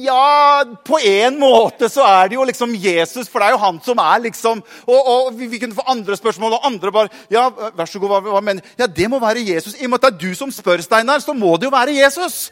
Ja, 0.04 0.66
på 0.84 0.98
en 1.00 1.38
måte 1.40 1.88
så 1.88 2.04
er 2.04 2.32
det 2.32 2.36
jo 2.36 2.44
liksom 2.44 2.74
Jesus, 2.76 3.30
for 3.32 3.40
det 3.40 3.48
er 3.48 3.54
jo 3.54 3.62
han 3.62 3.78
som 3.86 4.02
er 4.04 4.26
liksom 4.26 4.60
Og, 4.60 4.98
og 5.08 5.30
vi, 5.38 5.48
vi, 5.48 5.60
kunne 5.62 5.78
få 5.78 5.86
andre 5.88 6.18
spørsmål, 6.20 6.58
og 6.58 6.66
andre 6.68 6.92
bare 6.92 7.08
Ja, 7.32 7.46
vær 7.48 7.88
så 7.88 8.02
god, 8.02 8.12
hva, 8.12 8.20
hva 8.34 8.42
mener 8.44 8.76
Ja, 8.76 8.90
det 8.92 9.08
må 9.08 9.22
være 9.24 9.46
Jesus. 9.46 9.78
I 9.80 9.86
og 9.86 9.94
med 9.94 10.02
at 10.02 10.10
det 10.10 10.12
er 10.12 10.26
du 10.26 10.36
som 10.36 10.52
spør, 10.52 10.84
Steinar, 10.84 11.24
så 11.24 11.32
må 11.38 11.56
det 11.56 11.70
jo 11.70 11.78
være 11.78 11.96
Jesus. 11.96 12.52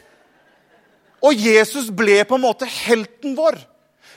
Og 1.20 1.36
Jesus 1.36 1.90
ble 1.92 2.22
på 2.24 2.38
en 2.38 2.46
måte 2.46 2.70
helten 2.70 3.36
vår. 3.36 3.60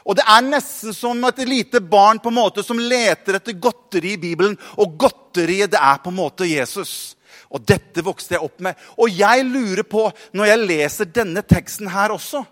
Og 0.06 0.18
det 0.20 0.26
er 0.30 0.46
nesten 0.46 0.94
som 0.94 1.24
et 1.26 1.40
lite 1.50 1.82
barn 1.82 2.20
på 2.22 2.30
en 2.30 2.38
måte 2.38 2.64
som 2.64 2.78
leter 2.78 3.40
etter 3.40 3.58
godteri 3.58 4.14
i 4.14 4.22
Bibelen. 4.22 4.54
Og 4.78 4.94
godteriet, 5.02 5.72
det 5.74 5.82
er 5.82 6.02
på 6.04 6.12
en 6.14 6.20
måte 6.20 6.46
Jesus. 6.46 7.16
Og 7.50 7.64
dette 7.66 8.04
vokste 8.06 8.36
jeg 8.36 8.46
opp 8.46 8.62
med. 8.62 8.78
Og 9.02 9.10
jeg 9.10 9.48
lurer 9.48 9.86
på, 9.88 10.06
når 10.38 10.52
jeg 10.52 10.68
leser 10.70 11.10
denne 11.10 11.42
teksten 11.46 11.90
her 11.90 12.14
også, 12.14 12.44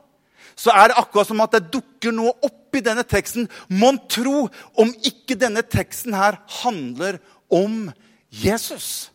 så 0.58 0.74
er 0.74 0.90
det 0.90 1.00
akkurat 1.02 1.30
som 1.30 1.42
at 1.46 1.54
det 1.56 1.72
dukker 1.74 2.14
noe 2.14 2.34
opp 2.46 2.78
i 2.78 2.82
denne 2.86 3.06
teksten. 3.06 3.48
Mon 3.70 4.00
tro 4.10 4.48
om 4.82 4.94
ikke 5.06 5.38
denne 5.38 5.62
teksten 5.66 6.14
her 6.18 6.40
handler 6.62 7.20
om 7.54 7.92
Jesus. 8.34 9.12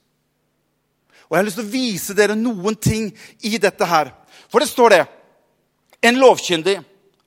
Og 1.26 1.34
Jeg 1.34 1.40
har 1.40 1.48
lyst 1.48 1.58
til 1.60 1.66
å 1.66 1.74
vise 1.74 2.16
dere 2.16 2.38
noen 2.38 2.78
ting 2.78 3.10
i 3.44 3.58
dette 3.60 3.86
her. 3.86 4.12
For 4.48 4.62
det 4.62 4.70
står 4.70 4.94
det 4.94 5.04
En 5.98 6.14
lovkyndig 6.14 6.76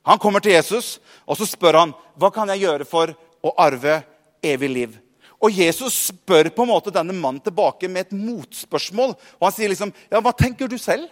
han 0.08 0.20
kommer 0.22 0.42
til 0.42 0.56
Jesus 0.56 0.98
og 1.28 1.38
så 1.38 1.48
spør 1.48 1.78
han, 1.80 1.96
hva 2.18 2.32
kan 2.34 2.50
jeg 2.54 2.66
gjøre 2.66 2.88
for 2.90 3.14
å 3.42 3.54
arve 3.62 4.02
evig 4.44 4.70
liv. 4.70 5.00
Og 5.42 5.54
Jesus 5.58 5.96
spør 6.12 6.52
på 6.54 6.66
en 6.66 6.70
måte 6.70 6.94
denne 6.94 7.16
mannen 7.18 7.42
tilbake 7.42 7.90
med 7.90 8.08
et 8.08 8.14
motspørsmål. 8.14 9.16
Og 9.40 9.48
han 9.48 9.56
sier 9.56 9.72
liksom, 9.72 9.94
ja, 10.12 10.22
hva 10.22 10.34
tenker 10.38 10.70
du 10.70 10.78
selv? 10.82 11.08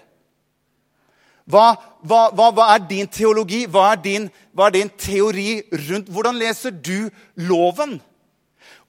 Hva, 1.50 1.72
hva, 2.06 2.28
hva, 2.38 2.52
hva, 2.54 2.68
er 2.76 2.84
din 2.86 3.10
teologi? 3.10 3.64
Er 3.66 3.98
din, 4.04 4.28
hva 4.54 4.68
er 4.68 4.76
din, 4.76 4.92
teori 5.02 5.64
rundt 5.88 6.12
Hvordan 6.14 6.38
leser 6.38 6.76
du 6.76 7.10
loven? 7.42 7.98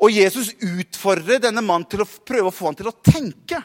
Og 0.00 0.12
Jesus 0.12 0.52
utfordrer 0.60 1.40
denne 1.40 1.64
mannen 1.64 1.88
til 1.88 2.04
å 2.04 2.08
prøve 2.08 2.50
å 2.50 2.54
få 2.54 2.68
han 2.68 2.76
til 2.76 2.90
å 2.90 2.96
tenke. 3.04 3.62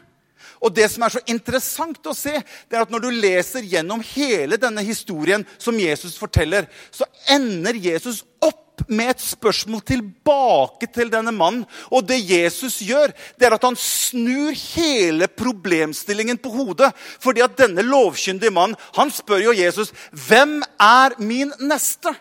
Og 0.65 0.73
det 0.73 0.87
som 0.89 1.05
er 1.05 1.13
så 1.13 1.21
interessant 1.29 2.07
å 2.09 2.17
se, 2.17 2.33
det 2.41 2.77
er 2.77 2.85
at 2.85 2.93
når 2.93 3.05
du 3.05 3.09
leser 3.13 3.65
gjennom 3.69 4.01
hele 4.15 4.57
denne 4.57 4.81
historien 4.85 5.45
som 5.61 5.77
Jesus 5.77 6.17
forteller, 6.17 6.65
så 6.89 7.05
ender 7.29 7.77
Jesus 7.77 8.23
opp 8.41 8.63
med 8.89 9.13
et 9.13 9.21
spørsmål 9.23 9.83
tilbake 9.87 10.89
til 10.93 11.11
denne 11.13 11.31
mannen. 11.35 11.63
Og 11.93 12.07
det 12.09 12.17
Jesus 12.19 12.79
gjør, 12.83 13.13
det 13.37 13.47
er 13.47 13.55
at 13.55 13.65
han 13.67 13.77
snur 13.79 14.55
hele 14.75 15.29
problemstillingen 15.31 16.41
på 16.41 16.51
hodet. 16.53 16.91
Fordi 17.23 17.45
at 17.45 17.57
denne 17.61 17.85
lovkyndige 17.85 18.53
mannen 18.53 18.77
han 18.97 19.13
spør 19.13 19.45
jo 19.49 19.55
Jesus, 19.55 19.93
'Hvem 20.11 20.63
er 20.79 21.19
min 21.19 21.53
neste?' 21.59 22.15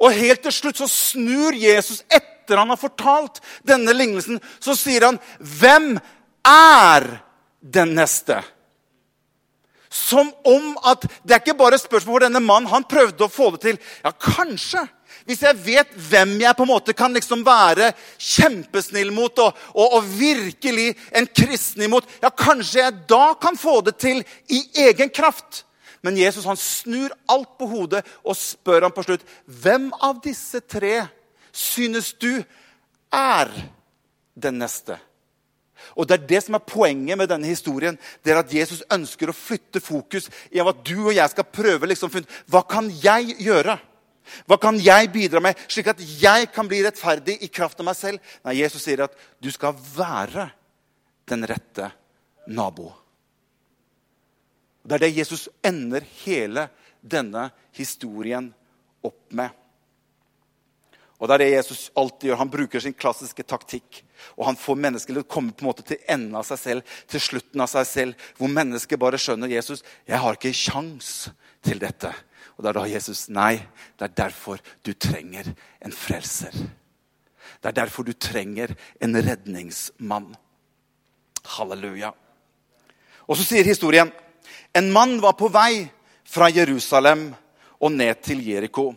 Og 0.00 0.12
helt 0.16 0.40
til 0.42 0.52
slutt 0.52 0.78
så 0.80 0.88
snur 0.88 1.52
Jesus 1.52 2.02
etter 2.08 2.56
han 2.56 2.68
har 2.68 2.80
fortalt 2.80 3.40
denne 3.68 3.92
lignelsen. 3.92 4.40
Så 4.60 4.74
sier 4.74 5.04
han, 5.04 5.18
'Hvem 5.38 6.00
er 6.46 7.20
den 7.60 7.94
neste?' 7.94 8.42
Som 9.90 10.30
om 10.46 10.76
at 10.86 11.02
det 11.26 11.34
er 11.34 11.40
ikke 11.42 11.58
bare 11.58 11.74
et 11.74 11.82
spørsmål 11.82 12.20
for 12.20 12.22
denne 12.22 12.40
mannen. 12.40 12.70
Han 12.70 12.86
prøvde 12.86 13.26
å 13.26 13.32
få 13.32 13.48
det 13.56 13.60
til. 13.64 13.78
Ja, 14.04 14.12
kanskje. 14.14 14.84
Hvis 15.26 15.42
jeg 15.42 15.58
vet 15.64 15.90
hvem 16.10 16.36
jeg 16.40 16.56
på 16.56 16.62
en 16.62 16.70
måte 16.70 16.94
kan 16.94 17.12
liksom 17.14 17.42
være 17.46 17.90
kjempesnill 18.18 19.10
mot 19.10 19.34
og, 19.42 19.58
og, 19.74 19.96
og, 19.98 20.06
virkelig 20.14 20.94
en 21.10 21.26
kristen 21.26 21.82
imot, 21.82 22.06
ja, 22.22 22.30
kanskje 22.30 22.84
jeg 22.84 23.02
da 23.10 23.34
kan 23.42 23.58
få 23.58 23.80
det 23.86 23.96
til 23.98 24.22
i 24.46 24.62
egen 24.86 25.10
kraft. 25.10 25.64
Men 26.06 26.16
Jesus 26.16 26.46
han 26.48 26.56
snur 26.56 27.10
alt 27.28 27.58
på 27.58 27.68
hodet 27.68 28.04
og 28.22 28.38
spør 28.38 28.86
ham 28.86 28.94
på 28.94 29.04
slutt 29.04 29.26
hvem 29.44 29.90
av 30.00 30.22
disse 30.24 30.62
tre 30.64 31.02
synes 31.52 32.14
du 32.14 32.40
er 33.12 33.50
den 34.38 34.62
neste. 34.62 34.96
Og 35.96 36.08
Det 36.08 36.16
er 36.16 36.26
det 36.26 36.42
som 36.44 36.54
er 36.54 36.66
poenget 36.66 37.18
med 37.18 37.28
denne 37.28 37.46
historien. 37.46 37.98
Det 38.24 38.32
er 38.32 38.40
At 38.40 38.52
Jesus 38.54 38.82
ønsker 38.90 39.30
å 39.30 39.36
flytte 39.36 39.80
fokus 39.80 40.30
i 40.50 40.60
at 40.60 40.84
du 40.84 41.06
og 41.06 41.14
jeg 41.14 41.30
skal 41.30 41.44
prøve 41.44 41.86
liksom, 41.86 42.10
Hva 42.46 42.62
kan 42.62 42.90
jeg 42.90 43.36
gjøre? 43.38 43.78
Hva 44.46 44.58
kan 44.60 44.78
jeg 44.78 45.10
bidra 45.12 45.40
med, 45.42 45.58
slik 45.68 45.90
at 45.90 46.00
jeg 46.00 46.50
kan 46.54 46.68
bli 46.68 46.82
rettferdig 46.84 47.38
i 47.42 47.48
kraft 47.48 47.80
av 47.80 47.88
meg 47.88 47.96
selv? 47.98 48.20
Nei, 48.44 48.60
Jesus 48.60 48.84
sier 48.84 49.02
at 49.06 49.16
du 49.42 49.50
skal 49.50 49.74
være 49.74 50.50
den 51.30 51.46
rette 51.48 51.90
nabo. 52.50 52.92
Det 54.82 54.96
er 54.96 55.04
det 55.04 55.16
Jesus 55.16 55.48
ender 55.66 56.04
hele 56.24 56.68
denne 57.00 57.48
historien 57.76 58.50
opp 59.04 59.20
med. 59.36 59.50
Og 61.20 61.28
det 61.28 61.34
er 61.34 61.42
det 61.42 61.50
Jesus 61.52 61.90
alltid 62.00 62.30
gjør. 62.30 62.40
Han 62.40 62.52
bruker 62.52 62.80
sin 62.80 62.96
klassiske 62.96 63.44
taktikk. 63.44 64.00
Og 64.40 64.46
han 64.48 64.56
får 64.56 64.78
mennesker 64.80 65.12
til 65.12 65.22
å 65.22 65.28
komme 65.28 65.52
på 65.52 65.64
en 65.64 65.68
måte 65.68 65.84
til 65.86 66.00
enden 66.08 66.38
av 66.40 66.46
seg 66.48 66.60
selv, 66.62 66.96
til 67.12 67.20
slutten 67.20 67.60
av 67.60 67.68
seg 67.72 67.88
selv, 67.88 68.26
hvor 68.38 68.52
mennesket 68.52 69.00
bare 69.00 69.20
skjønner 69.20 69.52
Jesus, 69.52 69.84
jeg 70.08 70.20
har 70.22 70.38
ikke 70.38 70.54
kjangs 70.56 71.28
til 71.66 71.82
dette. 71.82 72.12
Og 72.56 72.64
det 72.64 72.72
er 72.72 72.78
da 72.80 72.86
Jesus 72.88 73.26
Nei, 73.32 73.54
det 74.00 74.08
er 74.08 74.16
derfor 74.24 74.64
du 74.84 74.94
trenger 74.96 75.52
en 75.84 75.94
frelser. 75.96 76.56
Det 77.60 77.68
er 77.68 77.76
derfor 77.82 78.08
du 78.08 78.14
trenger 78.16 78.72
en 79.00 79.16
redningsmann. 79.16 80.32
Halleluja. 81.56 82.14
Og 83.28 83.36
så 83.36 83.44
sier 83.44 83.68
historien 83.68 84.10
en 84.76 84.90
mann 84.92 85.18
var 85.20 85.36
på 85.38 85.48
vei 85.52 85.84
fra 86.24 86.48
Jerusalem 86.52 87.30
og 87.80 87.92
ned 87.92 88.20
til 88.24 88.42
Jeriko. 88.44 88.90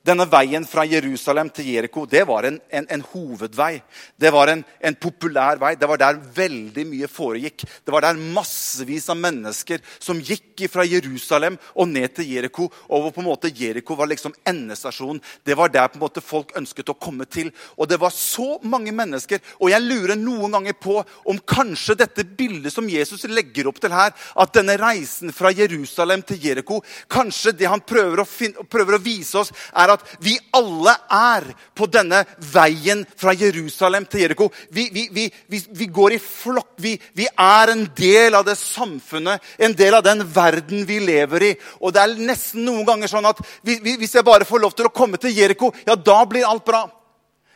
Denne 0.00 0.24
veien 0.32 0.64
fra 0.64 0.86
Jerusalem 0.88 1.50
til 1.52 1.66
Jeriko 1.74 2.06
det 2.08 2.22
var 2.24 2.46
en, 2.48 2.54
en, 2.72 2.86
en 2.88 3.02
hovedvei. 3.12 3.82
Det 4.16 4.30
var 4.32 4.48
en, 4.48 4.62
en, 4.80 4.94
populær 4.96 5.58
vei. 5.60 5.74
Det 5.76 5.88
var 5.90 6.00
der 6.00 6.20
veldig 6.36 6.86
mye 6.88 7.08
foregikk. 7.10 7.66
Det 7.84 7.92
var 7.92 8.06
der 8.06 8.22
massevis 8.36 9.10
av 9.12 9.18
mennesker 9.20 9.82
som 10.00 10.22
gikk 10.24 10.64
fra 10.72 10.86
Jerusalem 10.88 11.58
og 11.74 11.90
ned 11.92 12.14
til 12.16 12.30
Jeriko. 12.32 12.70
Og 12.88 13.10
på 13.12 13.20
en 13.20 13.28
måte 13.28 13.52
Jeriko 13.52 13.98
var 13.98 14.08
liksom 14.08 14.32
endestasjonen. 14.48 15.20
Det 15.44 15.56
var 15.58 15.68
der 15.72 15.92
på 15.92 16.00
en 16.00 16.04
måte 16.06 16.24
folk 16.24 16.56
ønsket 16.56 16.94
å 16.94 16.96
komme 16.96 17.28
til. 17.28 17.52
Og 17.76 17.90
det 17.90 18.00
var 18.00 18.16
så 18.16 18.56
mange 18.64 18.96
mennesker. 18.96 19.44
Og 19.60 19.68
jeg 19.74 19.84
lurer 19.84 20.16
noen 20.16 20.56
ganger 20.56 20.80
på 20.80 20.96
om 21.28 21.42
kanskje 21.44 21.98
dette 22.00 22.24
bildet 22.24 22.72
som 22.72 22.88
Jesus 22.88 23.28
legger 23.28 23.68
opp 23.68 23.82
til 23.84 23.92
her, 23.92 24.16
at 24.16 24.56
denne 24.56 24.78
reisen 24.80 25.28
fra 25.36 25.52
Jerusalem 25.52 26.24
til 26.24 26.40
Jeriko, 26.40 26.80
kanskje 27.12 27.52
det 27.60 27.68
han 27.68 27.84
prøver 27.84 28.24
å, 28.24 28.28
finne, 28.28 28.64
prøver 28.64 28.96
å 28.96 29.04
vise 29.04 29.36
oss, 29.44 29.52
er 29.76 29.90
at 29.92 29.99
vi 30.24 30.36
alle 30.56 30.94
er 31.14 31.46
på 31.76 31.88
denne 31.90 32.22
veien 32.52 33.02
fra 33.18 33.34
Jerusalem 33.36 34.06
til 34.10 34.24
Jeriko. 34.24 34.50
Vi, 34.74 34.88
vi, 34.92 35.06
vi, 35.12 35.62
vi 35.76 35.88
går 35.90 36.16
i 36.16 36.20
flokk. 36.22 36.72
Vi, 36.80 36.96
er 37.30 37.72
en 37.72 37.84
del 37.96 38.36
av 38.38 38.46
det 38.48 38.56
samfunnet, 38.60 39.42
en 39.58 39.76
del 39.76 39.98
av 39.98 40.04
den 40.06 40.24
verden 40.34 40.86
vi 40.88 41.00
lever 41.04 41.46
i. 41.50 41.52
Og 41.80 41.94
det 41.94 42.04
er 42.04 42.16
nesten 42.20 42.64
noen 42.66 42.86
ganger 42.88 43.10
sånn 43.10 43.28
at 43.30 43.42
hvis 43.64 44.16
jeg 44.16 44.26
bare 44.26 44.48
får 44.48 44.64
lov 44.64 44.76
til 44.76 44.88
å 44.88 44.94
komme 44.94 45.20
til 45.20 45.34
Jeriko, 45.36 45.72
ja, 45.86 45.96
da 45.96 46.22
blir 46.28 46.48
alt 46.48 46.64
bra. 46.66 46.86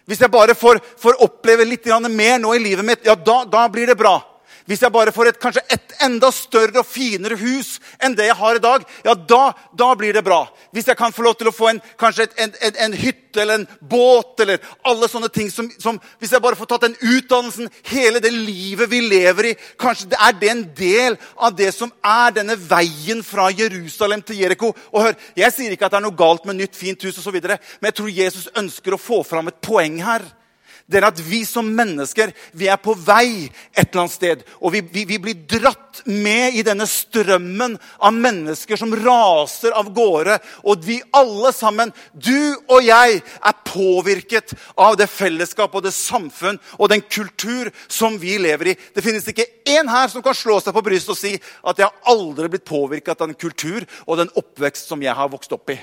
Hvis 0.04 0.20
jeg 0.20 0.32
bare 0.32 0.56
får, 0.56 0.82
får 1.00 1.22
oppleve 1.24 1.64
litt 1.64 1.86
mer 2.10 2.38
nå 2.38 2.54
i 2.54 2.62
livet 2.62 2.84
mitt, 2.84 3.04
ja, 3.06 3.14
da, 3.14 3.44
da 3.48 3.68
blir 3.72 3.88
det 3.88 3.96
bra. 3.96 4.18
Hvis 4.64 4.80
jeg 4.80 4.92
bare 4.92 5.12
får 5.12 5.28
et, 5.28 5.38
kanskje 5.40 5.60
et 5.74 5.92
enda 6.06 6.30
større 6.32 6.80
og 6.80 6.88
finere 6.88 7.36
hus 7.36 7.74
enn 8.00 8.14
det 8.16 8.30
jeg 8.30 8.36
har 8.38 8.56
i 8.56 8.62
dag, 8.64 8.84
ja, 9.04 9.12
da, 9.12 9.40
da 9.76 9.90
blir 9.98 10.14
det 10.16 10.22
bra. 10.24 10.46
Hvis 10.72 10.86
jeg 10.88 10.96
kan 10.96 11.12
få 11.12 11.26
lov 11.26 11.34
til 11.36 11.50
å 11.50 11.52
få 11.52 11.68
en, 11.68 11.80
kanskje 12.00 12.24
et, 12.24 12.36
en, 12.40 12.54
en, 12.68 12.78
en, 12.86 12.94
hytte 12.96 13.42
eller 13.42 13.60
en 13.60 13.66
båt 13.90 14.40
eller 14.40 14.62
alle 14.88 15.08
sånne 15.10 15.28
ting 15.34 15.50
som, 15.52 15.68
som, 15.82 15.98
Hvis 16.18 16.32
jeg 16.32 16.40
bare 16.44 16.56
får 16.56 16.70
tatt 16.70 16.86
den 16.86 16.96
utdannelsen, 16.96 17.68
hele 17.90 18.22
det 18.24 18.32
livet 18.32 18.88
vi 18.88 19.02
lever 19.04 19.50
i 19.50 19.56
Kanskje 19.80 20.08
det 20.14 20.20
er 20.22 20.38
det 20.40 20.50
en 20.52 20.64
del 20.78 21.18
av 21.36 21.56
det 21.58 21.68
som 21.74 21.92
er 22.00 22.32
denne 22.38 22.56
veien 22.56 23.20
fra 23.26 23.50
Jerusalem 23.52 24.22
til 24.24 24.40
Jeriko. 24.40 24.72
Og 24.94 25.08
hør, 25.08 25.18
Jeg 25.36 25.52
sier 25.52 25.74
ikke 25.74 25.90
at 25.90 25.92
det 25.92 26.00
er 26.00 26.06
noe 26.06 26.16
galt 26.16 26.48
med 26.48 26.56
nytt, 26.62 26.78
fint 26.78 27.04
hus 27.04 27.20
osv., 27.20 27.36
men 27.44 27.90
jeg 27.90 27.98
tror 27.98 28.16
Jesus 28.16 28.48
ønsker 28.56 28.96
å 28.96 29.00
få 29.00 29.20
fram 29.26 29.50
et 29.50 29.60
poeng 29.60 30.00
her 30.06 30.24
det 30.86 30.98
er 31.00 31.06
at 31.08 31.20
vi 31.24 31.40
som 31.48 31.64
mennesker 31.64 32.32
vi 32.52 32.66
er 32.68 32.80
på 32.80 32.92
vei 32.98 33.46
et 33.72 33.86
eller 33.86 34.02
annet 34.02 34.14
sted. 34.14 34.42
Og 34.60 34.74
vi, 34.74 34.82
vi, 34.84 35.06
vi, 35.08 35.18
blir 35.22 35.38
dratt 35.48 36.02
med 36.04 36.58
i 36.58 36.64
denne 36.66 36.86
strømmen 36.88 37.78
av 38.04 38.12
mennesker 38.12 38.76
som 38.80 38.92
raser 38.98 39.72
av 39.76 39.88
gårde. 39.96 40.36
Og 40.68 40.84
vi 40.84 40.98
alle 41.16 41.54
sammen, 41.56 41.92
du 42.12 42.36
og 42.68 42.84
jeg, 42.84 43.22
er 43.24 43.62
påvirket 43.64 44.52
av 44.76 44.98
det 45.00 45.08
fellesskap 45.08 45.72
og 45.74 45.86
det 45.86 45.94
samfunn 45.96 46.60
og 46.76 46.92
den 46.92 47.04
kultur 47.08 47.72
som 47.88 48.20
vi 48.20 48.36
lever 48.42 48.74
i. 48.74 48.76
Det 48.92 49.04
finnes 49.04 49.26
ikke 49.30 49.48
én 49.64 49.88
her 49.88 50.12
som 50.12 50.24
kan 50.24 50.36
slå 50.36 50.60
seg 50.60 50.76
på 50.76 50.84
brystet 50.84 51.16
og 51.16 51.20
si 51.20 51.32
at 51.64 51.80
jeg 51.80 51.88
har 51.88 52.12
aldri 52.12 52.52
blitt 52.52 52.68
påvirket 52.68 53.16
av 53.16 53.30
den 53.30 53.40
kultur 53.40 53.88
og 54.04 54.20
den 54.20 54.32
oppvekst 54.36 54.92
som 54.92 55.02
jeg 55.02 55.16
har 55.16 55.32
vokst 55.32 55.56
opp 55.56 55.72
i. 55.72 55.80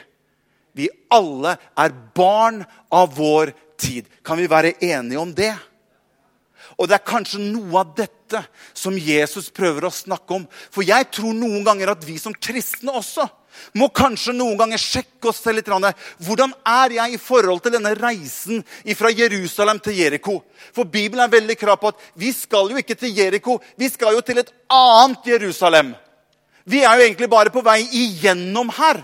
vi 0.77 0.87
alle 1.11 1.57
er 1.79 1.95
barn 2.15 2.61
av 2.93 3.15
vår 3.17 3.53
tid. 3.79 4.07
Kan 4.23 4.39
vi 4.39 4.49
være 4.51 4.77
enige 4.79 5.19
om 5.19 5.33
det? 5.35 5.53
Og 6.79 6.87
det 6.87 6.97
er 6.97 7.05
kanskje 7.05 7.41
noe 7.43 7.83
av 7.83 7.91
dette 7.97 8.41
som 8.77 8.95
Jesus 8.95 9.51
prøver 9.53 9.85
å 9.87 9.93
snakke 9.93 10.37
om. 10.37 10.47
For 10.71 10.85
jeg 10.87 11.09
tror 11.13 11.35
noen 11.35 11.65
ganger 11.67 11.93
at 11.93 12.05
vi 12.07 12.17
som 12.21 12.33
kristne 12.33 12.93
også 12.95 13.27
må 13.75 13.89
kanskje 13.93 14.33
noen 14.35 14.55
ganger 14.59 14.79
sjekke 14.79 15.29
oss 15.29 15.41
selv 15.43 15.59
litt. 15.59 15.69
Hvordan 16.23 16.53
er 16.67 16.95
jeg 16.97 17.15
i 17.15 17.21
forhold 17.21 17.63
til 17.63 17.75
denne 17.75 17.93
reisen 17.99 18.63
fra 18.97 19.11
Jerusalem 19.11 19.81
til 19.83 19.99
Jeriko? 19.99 20.37
For 20.71 20.87
Bibelen 20.87 21.25
er 21.25 21.33
veldig 21.33 21.57
krav 21.59 21.81
på 21.81 21.91
at 21.91 22.07
vi 22.19 22.31
skal 22.35 22.71
jo 22.71 22.79
ikke 22.79 22.97
til 22.97 23.17
Jeriko, 23.17 23.59
vi 23.77 23.91
skal 23.91 24.15
jo 24.15 24.23
til 24.25 24.41
et 24.41 24.53
annet 24.71 25.27
Jerusalem. 25.33 25.93
Vi 26.65 26.83
er 26.85 26.95
jo 26.95 27.07
egentlig 27.07 27.29
bare 27.29 27.51
på 27.53 27.63
vei 27.65 27.81
igjennom 27.83 28.71
her. 28.77 29.03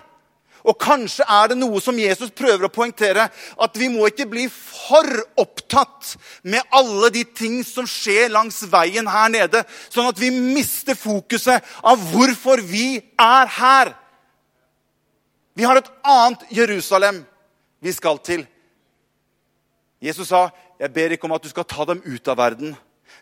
Og 0.68 0.76
kanskje 0.80 1.24
er 1.24 1.52
det 1.52 1.58
noe 1.62 1.80
som 1.84 1.96
Jesus 2.00 2.34
prøver 2.36 2.68
å 2.68 2.74
poengtere. 2.74 3.30
At 3.64 3.78
vi 3.80 3.88
må 3.92 4.10
ikke 4.10 4.28
bli 4.28 4.48
for 4.52 5.08
opptatt 5.40 6.16
med 6.44 6.66
alle 6.76 7.12
de 7.16 7.24
ting 7.24 7.62
som 7.68 7.88
skjer 7.88 8.34
langs 8.34 8.60
veien 8.68 9.08
her 9.08 9.32
nede, 9.32 9.64
sånn 9.88 10.10
at 10.12 10.20
vi 10.20 10.32
mister 10.34 10.98
fokuset 11.00 11.64
av 11.88 12.04
hvorfor 12.12 12.62
vi 12.68 12.98
er 13.00 13.54
her. 13.58 13.94
Vi 15.58 15.66
har 15.66 15.80
et 15.80 15.90
annet 16.06 16.44
Jerusalem 16.54 17.24
vi 17.82 17.94
skal 17.96 18.20
til. 18.20 18.46
Jesus 20.02 20.28
sa, 20.28 20.52
'Jeg 20.80 20.94
ber 20.94 21.12
ikke 21.12 21.26
om 21.26 21.32
at 21.32 21.42
du 21.42 21.50
skal 21.50 21.64
ta 21.64 21.86
dem 21.86 22.02
ut 22.06 22.28
av 22.28 22.38
verden', 22.38 22.78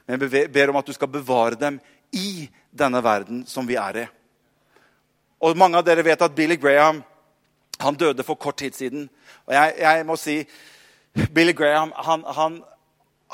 men 0.07 0.19
jeg 0.19 0.51
ber 0.51 0.69
om 0.69 0.75
at 0.75 0.85
du 0.85 0.93
skal 0.93 1.07
bevare 1.07 1.55
dem 1.55 1.79
i 2.11 2.49
denne 2.73 3.03
verden 3.03 3.45
som 3.47 3.67
vi 3.67 3.75
er 3.75 3.97
i. 3.97 4.07
Og 5.41 5.57
Mange 5.57 5.77
av 5.77 5.85
dere 5.85 6.03
vet 6.03 6.21
at 6.21 6.35
Billy 6.35 6.55
Graham 6.55 7.03
han 7.79 7.97
døde 7.99 8.23
for 8.23 8.39
kort 8.39 8.57
tid 8.61 8.75
siden. 8.77 9.09
Og 9.45 9.53
jeg, 9.53 9.73
jeg 9.79 10.05
må 10.07 10.15
si 10.19 10.39
Billy 11.33 11.53
Graham 11.55 11.93
han, 11.95 12.23
han, 12.27 12.63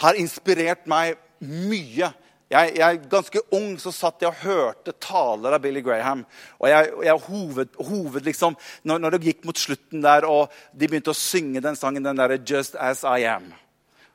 har 0.01 0.17
inspirert 0.17 0.87
meg 0.89 1.17
mye. 1.43 2.07
Jeg, 2.51 2.73
jeg, 2.77 2.99
Ganske 3.11 3.41
ung 3.55 3.75
så 3.79 3.91
satt 3.93 4.23
jeg 4.23 4.31
og 4.31 4.43
hørte 4.43 4.93
taler 5.03 5.55
av 5.55 5.61
Billy 5.63 5.83
Graham. 5.83 6.23
Og 6.59 6.69
jeg, 6.71 6.91
jeg 7.05 7.25
hoved, 7.27 7.75
hoved 7.89 8.25
liksom, 8.25 8.57
når, 8.87 9.03
når, 9.03 9.15
det 9.15 9.27
gikk 9.27 9.45
mot 9.47 9.59
slutten 9.59 10.03
der, 10.03 10.25
og 10.27 10.51
de 10.71 10.89
begynte 10.89 11.13
å 11.13 11.17
synge 11.17 11.61
den 11.63 11.77
sangen, 11.79 12.03
den 12.07 12.17
der, 12.17 12.37
'Just 12.39 12.79
As 12.79 13.03
I 13.03 13.27
Am', 13.29 13.51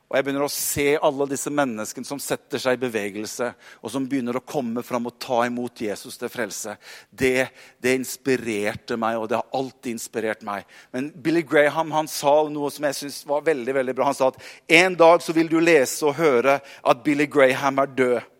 og 0.07 0.15
jeg 0.15 0.23
begynner 0.23 0.45
å 0.45 0.51
se 0.51 0.85
alle 1.03 1.25
disse 1.27 1.51
menneskene 1.51 2.07
som 2.07 2.19
setter 2.23 2.61
seg 2.63 2.77
i 2.77 2.79
bevegelse, 2.85 3.49
og 3.83 3.91
som 3.91 4.05
begynner 4.07 4.37
å 4.39 4.45
komme 4.47 4.79
fram 4.87 5.09
og 5.09 5.17
ta 5.19 5.41
imot 5.43 5.81
Jesus 5.83 6.15
til 6.15 6.31
frelse. 6.31 6.77
Det, 7.11 7.49
det 7.83 7.97
inspirerte 7.99 8.95
meg, 8.95 9.17
og 9.19 9.27
det 9.27 9.41
har 9.41 9.59
alltid 9.59 9.97
inspirert 9.97 10.45
meg. 10.47 10.63
Men 10.95 11.09
Billy 11.11 11.43
Graham 11.43 11.91
han 11.91 12.07
sa 12.07 12.37
noe 12.47 12.71
som 12.71 12.87
jeg 12.87 12.95
synes 13.01 13.19
var 13.27 13.43
veldig 13.49 13.75
veldig 13.81 13.97
bra. 13.97 14.07
Han 14.07 14.15
sa 14.15 14.31
at 14.31 14.39
en 14.79 14.95
dag 14.95 15.25
så 15.25 15.35
vil 15.35 15.51
du 15.51 15.59
lese 15.59 16.07
og 16.07 16.15
høre 16.21 16.61
at 16.63 17.03
Billy 17.03 17.27
Graham 17.27 17.83
er 17.83 17.91
død. 17.99 18.33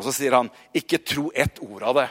Og 0.00 0.06
så 0.06 0.16
sier 0.16 0.38
han, 0.38 0.48
ikke 0.72 1.04
tro 1.04 1.28
ett 1.36 1.60
ord 1.60 1.84
av 1.84 2.00
det. 2.00 2.08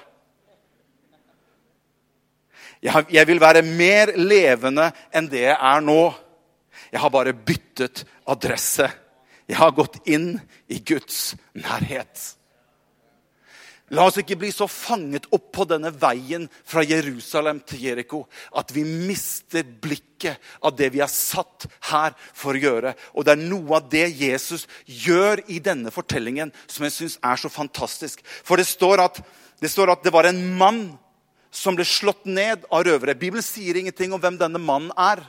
Jeg 2.86 3.26
vil 3.28 3.42
være 3.42 3.66
mer 3.66 4.14
levende 4.22 4.92
enn 5.10 5.34
det 5.34 5.48
jeg 5.48 5.58
er 5.58 5.82
nå. 5.82 6.04
Jeg 6.92 7.04
har 7.04 7.14
bare 7.14 7.34
byttet 7.34 8.04
adresse. 8.30 8.90
Jeg 9.50 9.58
har 9.58 9.74
gått 9.78 10.02
inn 10.10 10.36
i 10.70 10.82
Guds 10.86 11.34
nærhet. 11.58 12.36
La 13.90 14.04
oss 14.06 14.20
ikke 14.22 14.38
bli 14.38 14.52
så 14.54 14.68
fanget 14.70 15.26
opp 15.34 15.48
på 15.56 15.66
denne 15.70 15.90
veien 15.90 16.46
fra 16.68 16.84
Jerusalem 16.86 17.62
til 17.66 17.88
Jeriko 17.88 18.20
at 18.60 18.70
vi 18.76 18.84
mister 18.86 19.66
blikket 19.66 20.38
av 20.62 20.76
det 20.78 20.92
vi 20.94 21.02
er 21.02 21.10
satt 21.10 21.66
her 21.90 22.14
for 22.38 22.54
å 22.54 22.62
gjøre. 22.62 22.94
Og 23.18 23.26
det 23.26 23.34
er 23.34 23.42
noe 23.42 23.80
av 23.80 23.90
det 23.90 24.06
Jesus 24.20 24.68
gjør 24.86 25.42
i 25.50 25.58
denne 25.66 25.90
fortellingen 25.94 26.54
som 26.68 26.86
jeg 26.86 26.98
syns 27.00 27.18
er 27.26 27.42
så 27.42 27.50
fantastisk. 27.50 28.22
For 28.46 28.62
det 28.62 28.70
står, 28.70 29.02
at, 29.08 29.22
det 29.58 29.74
står 29.74 29.96
at 29.96 30.06
det 30.06 30.14
var 30.14 30.30
en 30.30 30.44
mann 30.60 30.84
som 31.50 31.74
ble 31.74 31.88
slått 31.88 32.30
ned 32.30 32.70
av 32.70 32.86
røvere. 32.86 33.18
Bibelen 33.18 33.46
sier 33.46 33.80
ingenting 33.80 34.14
om 34.14 34.22
hvem 34.22 34.38
denne 34.38 34.62
mannen 34.62 34.94
er. 35.02 35.24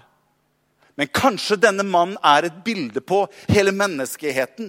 Men 1.00 1.08
kanskje 1.16 1.56
denne 1.56 1.84
mannen 1.88 2.18
er 2.20 2.44
et 2.44 2.58
bilde 2.60 3.00
på 3.00 3.22
hele 3.48 3.72
menneskeheten. 3.72 4.68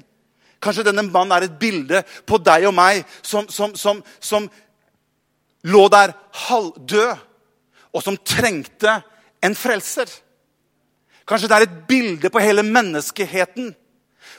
Kanskje 0.64 0.86
denne 0.88 1.04
mannen 1.04 1.34
er 1.36 1.44
et 1.50 1.58
bilde 1.60 2.00
på 2.24 2.40
deg 2.40 2.70
og 2.70 2.76
meg 2.78 3.02
som, 3.20 3.50
som, 3.52 3.74
som, 3.76 4.00
som 4.24 4.48
lå 5.68 5.82
der 5.92 6.14
halvdød, 6.48 7.28
og 7.92 8.06
som 8.06 8.16
trengte 8.24 8.94
en 9.44 9.58
frelser. 9.60 10.08
Kanskje 11.28 11.50
det 11.52 11.58
er 11.58 11.66
et 11.68 11.82
bilde 11.90 12.32
på 12.32 12.40
hele 12.40 12.64
menneskeheten 12.64 13.74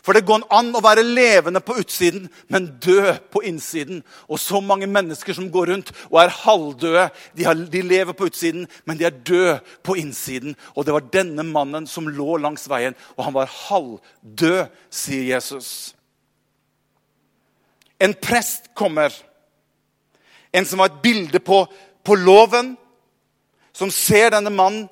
for 0.02 0.16
det 0.16 0.24
går 0.26 0.42
an 0.50 0.72
å 0.74 0.82
være 0.82 1.04
levende 1.06 1.60
på 1.62 1.76
utsiden, 1.78 2.24
men 2.50 2.72
død 2.82 3.20
på 3.30 3.44
innsiden. 3.46 4.00
Og 4.26 4.40
så 4.42 4.58
mange 4.58 4.88
mennesker 4.90 5.36
som 5.36 5.46
går 5.54 5.70
rundt 5.70 5.92
og 6.08 6.18
er 6.24 6.34
halvdøde. 6.40 7.04
De, 7.38 7.44
har, 7.46 7.54
de, 7.54 7.82
lever 7.86 8.16
på 8.18 8.26
utsiden, 8.26 8.66
men 8.84 8.98
de 8.98 9.06
er 9.06 9.14
døde 9.14 9.60
på 9.86 9.94
innsiden. 10.00 10.56
Og 10.74 10.86
det 10.86 10.96
var 10.96 11.06
denne 11.14 11.46
mannen 11.46 11.86
som 11.86 12.10
lå 12.10 12.34
langs 12.42 12.66
veien, 12.70 12.98
og 13.14 13.28
han 13.28 13.36
var 13.36 13.52
halvdød, 13.54 14.72
sier 14.90 15.28
Jesus. 15.36 15.68
En 18.02 18.16
prest 18.18 18.72
kommer, 18.74 19.14
en 20.50 20.66
som 20.66 20.82
var 20.82 20.90
et 20.90 21.02
bilde 21.04 21.38
på, 21.38 21.62
på 22.02 22.16
loven, 22.18 22.74
som 23.70 23.92
ser 23.94 24.34
denne 24.34 24.50
mannen, 24.50 24.88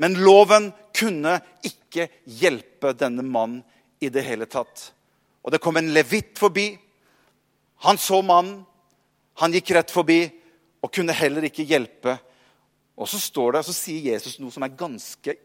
men 0.00 0.16
loven 0.24 0.70
kunne 0.96 1.36
ikke 1.60 2.08
hjelpe 2.40 2.94
denne 2.96 3.20
mannen 3.20 3.60
i 4.00 4.08
det 4.12 4.24
hele 4.26 4.48
tatt. 4.50 4.90
Og 5.44 5.52
det 5.52 5.60
kom 5.62 5.76
en 5.80 5.92
levitt 5.94 6.38
forbi. 6.38 6.72
Han 7.86 8.00
så 8.00 8.20
mannen. 8.22 8.64
Han 9.40 9.54
gikk 9.56 9.72
rett 9.76 9.92
forbi 9.92 10.24
og 10.80 10.92
kunne 10.92 11.16
heller 11.16 11.46
ikke 11.48 11.64
hjelpe. 11.68 12.16
Og 13.00 13.08
så 13.08 13.20
står 13.20 13.56
det, 13.56 13.64
så 13.64 13.76
sier 13.76 14.12
Jesus 14.12 14.36
noe 14.40 14.52
som 14.52 14.64
er 14.66 14.76
ganske 14.76 15.36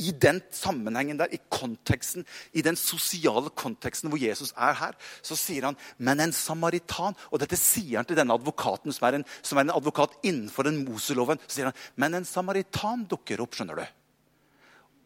i 0.00 0.12
den 0.14 0.38
sammenhengen 0.54 1.18
der, 1.18 1.32
i 1.34 1.40
konteksten, 1.52 2.24
i 2.56 2.62
den 2.64 2.78
sosiale 2.78 3.50
konteksten 3.58 4.10
hvor 4.10 4.20
Jesus 4.22 4.52
er 4.54 4.76
her, 4.78 4.94
så 5.22 5.36
sier 5.36 5.66
han 5.66 5.76
'men 5.98 6.20
en 6.20 6.32
samaritan'. 6.32 7.18
Og 7.30 7.40
dette 7.40 7.56
sier 7.56 7.98
han 7.98 8.04
til 8.04 8.16
denne 8.16 8.34
advokaten, 8.34 8.92
som 8.92 9.08
er 9.08 9.18
en, 9.18 9.24
som 9.42 9.58
er 9.58 9.62
en 9.62 9.76
advokat 9.76 10.14
innenfor 10.22 10.62
den 10.62 10.84
Moseloven. 10.84 11.38
Så 11.48 11.54
sier 11.54 11.64
han 11.64 11.74
'men 11.96 12.14
en 12.14 12.24
samaritan 12.24 13.04
dukker 13.04 13.40
opp', 13.40 13.54
skjønner 13.54 13.76
du. 13.76 13.86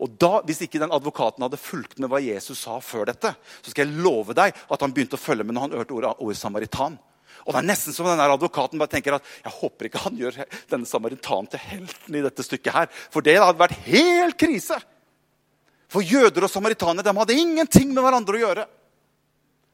Og 0.02 0.10
da, 0.18 0.40
Hvis 0.42 0.64
ikke 0.64 0.80
den 0.82 0.92
advokaten 0.92 1.44
hadde 1.46 1.60
fulgt 1.60 1.98
med 2.02 2.10
hva 2.10 2.18
Jesus 2.22 2.64
sa 2.66 2.80
før 2.82 3.06
dette, 3.12 3.34
så 3.62 3.70
skal 3.70 3.86
jeg 3.86 4.02
love 4.02 4.34
deg 4.34 4.54
at 4.54 4.80
han 4.80 4.92
begynte 4.94 5.18
å 5.18 5.22
følge 5.22 5.44
med 5.46 5.54
når 5.54 5.68
han 5.68 5.76
hørte 5.78 5.94
ordet, 5.94 6.14
ordet 6.18 6.38
samaritan. 6.40 6.98
Og 7.44 7.52
det 7.52 7.60
er 7.60 7.68
nesten 7.68 7.94
som 7.94 8.08
denne 8.08 8.26
advokaten 8.30 8.80
bare 8.80 8.92
tenker 8.94 9.16
at 9.16 9.26
jeg 9.44 9.52
håper 9.58 9.88
ikke 9.88 10.02
han 10.06 10.16
gjør 10.18 10.38
denne 10.70 10.88
samaritanen 10.88 11.50
til 11.52 11.62
helten 11.62 12.16
i 12.16 12.22
dette 12.24 12.46
stykket. 12.46 12.72
her, 12.72 12.88
For 13.10 13.20
det 13.20 13.36
hadde 13.36 13.60
vært 13.60 13.84
helt 13.86 14.38
krise. 14.40 14.78
For 15.92 16.02
jøder 16.02 16.46
og 16.46 16.50
samaritanere 16.50 17.04
de 17.04 17.14
hadde 17.18 17.36
ingenting 17.38 17.92
med 17.92 18.02
hverandre 18.02 18.38
å 18.38 18.42
gjøre. 18.42 18.64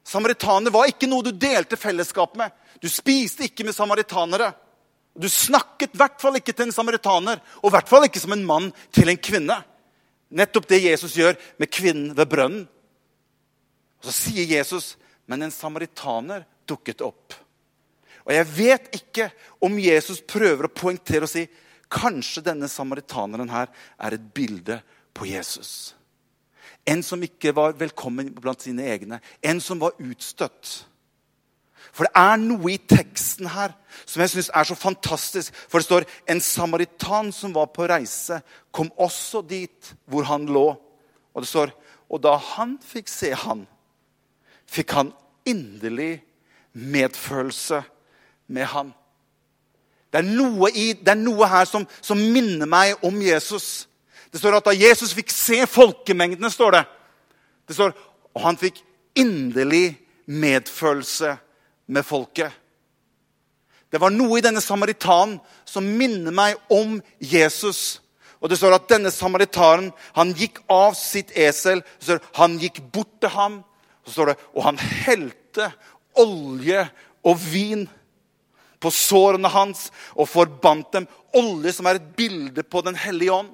Samaritanere 0.04 0.74
var 0.74 0.90
ikke 0.90 1.08
noe 1.08 1.24
du 1.24 1.30
delte 1.32 1.78
fellesskap 1.78 2.34
med. 2.36 2.50
Du 2.82 2.88
spiste 2.90 3.46
ikke 3.46 3.64
med 3.64 3.76
samaritanere. 3.76 4.50
Du 5.14 5.28
snakket 5.30 5.94
i 5.94 6.00
hvert 6.00 6.20
fall 6.22 6.38
ikke 6.38 6.54
til 6.54 6.68
en 6.68 6.74
samaritaner, 6.74 7.40
og 7.62 7.70
i 7.70 7.74
hvert 7.74 7.90
fall 7.90 8.06
ikke 8.06 8.22
som 8.22 8.34
en 8.34 8.46
mann 8.46 8.70
til 8.94 9.10
en 9.10 9.20
kvinne. 9.20 9.56
Nettopp 10.30 10.68
det 10.70 10.82
Jesus 10.84 11.16
gjør 11.18 11.38
med 11.58 11.70
kvinnen 11.72 12.14
ved 12.16 12.28
brønnen. 12.30 12.66
Og 14.00 14.08
Så 14.08 14.14
sier 14.16 14.46
Jesus, 14.46 14.96
men 15.26 15.42
en 15.42 15.54
samaritaner 15.54 16.46
dukket 16.66 17.02
opp. 17.04 17.34
Og 18.24 18.32
Jeg 18.32 18.46
vet 18.54 18.90
ikke 18.94 19.30
om 19.60 19.78
Jesus 19.78 20.20
prøver 20.22 20.68
å 20.68 20.74
poengtere 20.74 21.26
og 21.26 21.32
si 21.32 21.46
kanskje 21.90 22.44
denne 22.46 22.68
samaritaneren 22.70 23.50
her 23.50 23.72
er 23.98 24.14
et 24.14 24.28
bilde 24.34 24.78
på 25.16 25.26
Jesus. 25.26 25.94
En 26.86 27.02
som 27.02 27.20
ikke 27.22 27.52
var 27.56 27.76
velkommen 27.78 28.30
blant 28.38 28.62
sine 28.62 28.86
egne. 28.88 29.20
En 29.42 29.60
som 29.60 29.80
var 29.82 29.98
utstøtt. 29.98 30.84
For 31.92 32.06
det 32.06 32.14
er 32.16 32.40
noe 32.42 32.72
i 32.72 32.78
teksten 32.78 33.50
her 33.50 33.74
som 34.06 34.22
jeg 34.22 34.32
syns 34.32 34.50
er 34.54 34.66
så 34.68 34.76
fantastisk. 34.78 35.54
For 35.68 35.80
det 35.80 35.88
står 35.88 36.06
en 36.30 36.40
samaritan 36.44 37.32
som 37.34 37.54
var 37.54 37.70
på 37.74 37.88
reise, 37.90 38.40
kom 38.70 38.92
også 38.98 39.42
dit 39.46 39.92
hvor 40.10 40.28
han 40.30 40.46
lå. 40.46 40.68
Og 41.34 41.42
det 41.42 41.50
står 41.50 41.74
og 42.10 42.18
da 42.24 42.34
han 42.56 42.74
fikk 42.82 43.10
se 43.10 43.30
han, 43.38 43.64
fikk 44.66 44.96
han 44.98 45.12
inderlig 45.46 46.18
medfølelse 46.74 47.82
med 48.50 48.66
han. 48.72 48.90
Det 50.10 50.18
er 50.18 50.26
noe, 50.26 50.72
i, 50.74 50.90
det 50.98 51.12
er 51.12 51.20
noe 51.20 51.46
her 51.46 51.68
som, 51.70 51.86
som, 52.02 52.18
minner 52.18 52.66
meg 52.66 52.98
om 53.06 53.14
Jesus. 53.22 53.86
Det 54.30 54.40
står 54.42 54.58
at 54.58 54.66
da 54.66 54.74
Jesus 54.74 55.14
fikk 55.14 55.30
se 55.30 55.62
folkemengdene, 55.70 56.50
står 56.50 56.80
det. 56.80 56.82
Det 57.70 57.78
står, 57.78 57.94
Og 58.34 58.42
han 58.42 58.58
fikk 58.58 58.82
inderlig 59.18 60.00
medfølelse 60.26 61.36
med 61.90 62.06
folket. 62.06 62.54
Det 63.90 63.98
var 63.98 64.14
noe 64.14 64.38
i 64.38 64.44
denne 64.44 64.62
samaritanen 64.62 65.40
som 65.66 65.86
minner 65.98 66.34
meg 66.34 66.58
om 66.70 67.00
Jesus. 67.18 67.98
Og 68.40 68.48
det 68.48 68.60
står 68.60 68.76
at 68.76 68.88
denne 68.88 69.10
samaritaren 69.12 69.90
han 70.16 70.34
gikk 70.38 70.62
av 70.70 70.94
sitt 70.98 71.34
esel. 71.36 71.82
Det 71.98 72.06
står 72.06 72.22
han 72.38 72.58
gikk 72.62 72.78
bort 72.94 73.16
til 73.20 73.34
ham, 73.34 73.60
så 74.06 74.14
står 74.14 74.30
det, 74.30 74.36
og 74.54 74.64
han 74.64 74.78
helte 74.80 75.72
olje 76.18 76.86
og 77.26 77.42
vin 77.50 77.84
på 78.80 78.92
sårene 78.94 79.50
hans 79.52 79.88
og 80.14 80.30
forbandt 80.30 80.94
dem. 80.94 81.08
Olje 81.36 81.74
som 81.76 81.90
er 81.90 81.98
et 81.98 82.12
bilde 82.16 82.64
på 82.64 82.80
Den 82.86 82.96
hellige 82.98 83.34
ånd. 83.34 83.50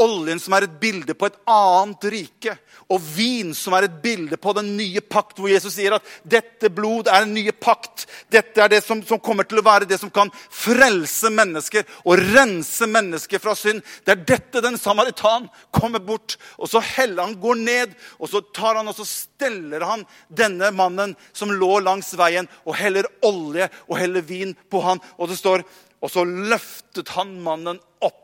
Oljen 0.00 0.40
som 0.40 0.54
er 0.56 0.64
et 0.64 0.76
bilde 0.80 1.12
på 1.12 1.28
et 1.28 1.34
annet 1.52 2.06
rike. 2.14 2.54
Og 2.92 3.00
vin 3.12 3.50
som 3.56 3.74
er 3.76 3.86
et 3.86 3.98
bilde 4.02 4.38
på 4.40 4.54
den 4.56 4.70
nye 4.78 5.02
pakt, 5.04 5.36
hvor 5.36 5.52
Jesus 5.52 5.74
sier 5.76 5.96
at 5.96 6.06
dette 6.24 6.70
blod 6.72 7.10
er 7.12 7.26
en 7.26 7.34
nye 7.34 7.52
pakt. 7.52 8.06
Dette 8.32 8.62
er 8.64 8.72
det 8.72 8.80
som, 8.86 9.02
som 9.04 9.20
kommer 9.20 9.44
til 9.48 9.60
å 9.60 9.66
være 9.66 9.88
det 9.88 9.98
som 10.00 10.10
kan 10.12 10.32
frelse 10.32 11.28
mennesker 11.32 11.84
og 12.06 12.24
rense 12.32 12.88
mennesker 12.88 13.42
fra 13.42 13.54
synd. 13.58 13.84
Det 14.04 14.14
er 14.14 14.24
dette 14.32 14.64
den 14.64 14.80
samaritan 14.80 15.50
kommer 15.76 16.00
bort, 16.00 16.38
og 16.56 16.72
så 16.72 16.80
heller 16.94 17.28
han 17.28 17.36
går 17.42 17.60
ned. 17.60 17.94
Og 18.16 18.32
så 18.32 18.40
tar 18.56 18.80
han 18.80 18.88
og 18.88 18.96
så 18.96 19.06
steller 19.08 19.84
han 19.86 20.06
denne 20.32 20.72
mannen 20.72 21.14
som 21.36 21.52
lå 21.52 21.82
langs 21.84 22.14
veien, 22.16 22.48
og 22.64 22.80
heller 22.80 23.08
olje 23.28 23.68
og 23.90 23.96
heller 24.00 24.24
vin 24.24 24.56
på 24.72 24.80
han. 24.88 25.04
Og 25.20 25.28
det 25.28 25.36
står, 25.40 25.66
og 26.00 26.10
så 26.10 26.24
løftet 26.24 27.12
han 27.18 27.36
mannen 27.44 27.80
opp 28.00 28.18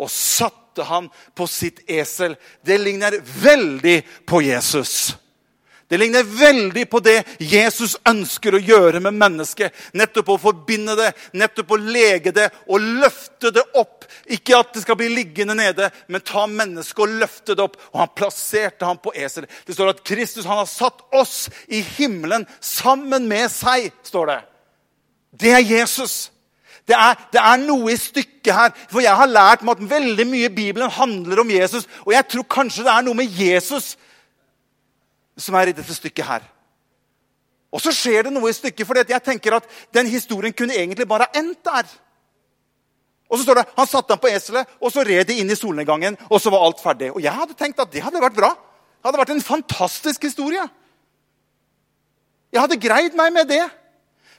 og 0.00 0.08
satte 0.70 0.82
han 0.82 1.08
på 1.34 1.46
sitt 1.46 1.90
esel. 1.90 2.36
Det 2.62 2.78
ligner 2.78 3.20
veldig 3.42 4.02
på 4.26 4.42
Jesus. 4.42 5.16
Det 5.88 5.98
ligner 5.98 6.22
veldig 6.22 6.90
på 6.90 7.00
det 7.00 7.24
Jesus 7.38 7.96
ønsker 8.06 8.54
å 8.54 8.60
gjøre 8.62 9.00
med 9.00 9.16
mennesket. 9.18 9.74
Nettopp 9.92 10.28
å 10.30 10.38
forbinde 10.38 10.94
det, 10.94 11.08
nettopp 11.34 11.72
å 11.74 11.80
lege 11.82 12.30
det 12.30 12.46
og 12.68 12.78
løfte 13.02 13.50
det 13.50 13.64
opp. 13.74 14.06
Ikke 14.30 14.60
at 14.60 14.70
det 14.74 14.84
skal 14.84 15.00
bli 15.00 15.08
liggende 15.10 15.56
nede, 15.58 15.90
men 16.06 16.22
ta 16.22 16.46
mennesket 16.46 17.02
og 17.02 17.18
løfte 17.18 17.56
det 17.58 17.66
opp. 17.66 17.74
Og 17.90 18.04
han 18.04 18.14
plasserte 18.14 18.86
ham 18.86 19.02
på 19.02 19.10
esel. 19.18 19.48
Det 19.66 19.74
står 19.74 19.90
at 19.96 20.04
Kristus 20.06 20.46
han 20.46 20.62
har 20.62 20.70
satt 20.70 21.02
oss 21.10 21.48
i 21.66 21.82
himmelen 21.98 22.46
sammen 22.60 23.26
med 23.26 23.50
seg. 23.50 23.90
står 24.06 24.30
det. 24.30 24.42
Det 25.42 25.56
er 25.58 25.66
Jesus. 25.66 26.30
Det 26.90 26.96
er, 26.98 27.18
det 27.30 27.38
er, 27.38 27.60
noe 27.62 27.92
i 27.92 27.98
stykket 27.98 28.52
her. 28.54 28.72
For 28.90 29.02
jeg 29.04 29.14
har 29.14 29.30
lært 29.30 29.62
meg 29.66 29.78
at 29.78 29.90
veldig 29.92 30.26
mye 30.26 30.48
i 30.48 30.54
Bibelen 30.54 30.90
handler 30.90 31.44
om 31.44 31.52
Jesus. 31.54 31.86
Og 32.02 32.14
jeg 32.16 32.26
tror 32.32 32.48
kanskje 32.50 32.86
det 32.86 32.92
er 32.92 33.04
noe 33.06 33.18
med 33.18 33.30
Jesus 33.30 33.94
som 35.40 35.56
er 35.56 35.70
i 35.70 35.76
dette 35.76 35.94
stykket 35.94 36.26
her. 36.26 36.44
Og 37.70 37.78
så 37.80 37.94
skjer 37.94 38.26
det 38.26 38.34
noe 38.34 38.50
i 38.50 38.56
stykket, 38.56 38.82
for 38.86 38.98
jeg 38.98 39.22
tenker 39.22 39.60
at 39.60 39.68
den 39.94 40.10
historien 40.10 40.54
kunne 40.56 40.74
egentlig 40.74 41.06
bare 41.08 41.28
ha 41.28 41.40
endt 41.40 41.62
der. 41.64 41.86
Og 43.30 43.38
så 43.38 43.46
står 43.46 43.60
det, 43.60 43.66
Han 43.76 43.86
satte 43.86 44.12
ham 44.12 44.18
på 44.18 44.28
eselet, 44.28 44.66
og 44.82 44.90
så 44.90 45.04
red 45.06 45.28
de 45.28 45.38
inn 45.38 45.50
i 45.50 45.56
solnedgangen. 45.58 46.18
Og 46.28 46.42
så 46.42 46.50
var 46.50 46.66
alt 46.66 46.82
ferdig. 46.82 47.12
Og 47.14 47.22
jeg 47.22 47.32
hadde 47.32 47.54
tenkt 47.54 47.78
at 47.78 47.92
det 47.92 48.02
hadde 48.02 48.22
vært 48.22 48.36
bra. 48.36 48.50
Det 48.98 49.06
hadde 49.06 49.22
vært 49.22 49.36
en 49.36 49.46
fantastisk 49.46 50.26
historie. 50.26 50.64
Jeg 52.50 52.60
hadde 52.60 52.82
greid 52.82 53.14
meg 53.14 53.30
med 53.32 53.46
det. 53.48 53.62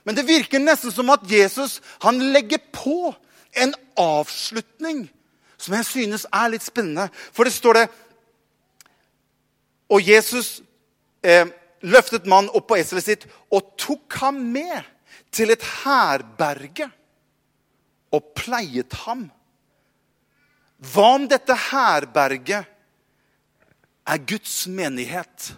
Men 0.03 0.17
det 0.17 0.27
virker 0.27 0.61
nesten 0.61 0.93
som 0.93 1.09
at 1.13 1.25
Jesus 1.29 1.79
han 2.01 2.19
legger 2.33 2.61
på 2.73 3.13
en 3.51 3.73
avslutning 3.99 5.05
som 5.61 5.75
jeg 5.77 5.85
synes 5.85 6.25
er 6.33 6.53
litt 6.53 6.65
spennende. 6.65 7.09
For 7.33 7.45
det 7.45 7.53
står 7.53 7.77
det 7.81 7.87
Og 9.91 10.07
Jesus 10.07 10.61
eh, 11.21 11.45
løftet 11.83 12.29
mannen 12.29 12.53
opp 12.55 12.69
på 12.69 12.77
eselet 12.79 13.03
sitt 13.03 13.25
og 13.51 13.73
tok 13.75 14.15
ham 14.21 14.37
med 14.53 14.87
til 15.35 15.51
et 15.51 15.63
herberge 15.83 16.87
og 18.15 18.31
pleiet 18.35 18.95
ham. 19.03 19.25
Hva 20.81 21.09
om 21.17 21.27
dette 21.29 21.55
herberget 21.69 22.69
er 24.07 24.23
Guds 24.27 24.55
menighet? 24.71 25.51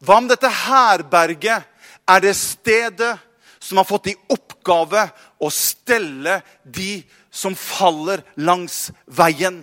Hva 0.00 0.18
om 0.22 0.28
dette 0.30 0.48
herberget 0.64 1.68
er 2.08 2.24
det 2.24 2.34
stedet 2.36 3.14
som 3.60 3.80
har 3.80 3.88
fått 3.88 4.12
i 4.12 4.18
oppgave 4.32 5.08
å 5.38 5.50
stelle 5.52 6.40
de 6.64 7.02
som 7.30 7.56
faller 7.58 8.22
langs 8.40 8.88
veien. 9.04 9.60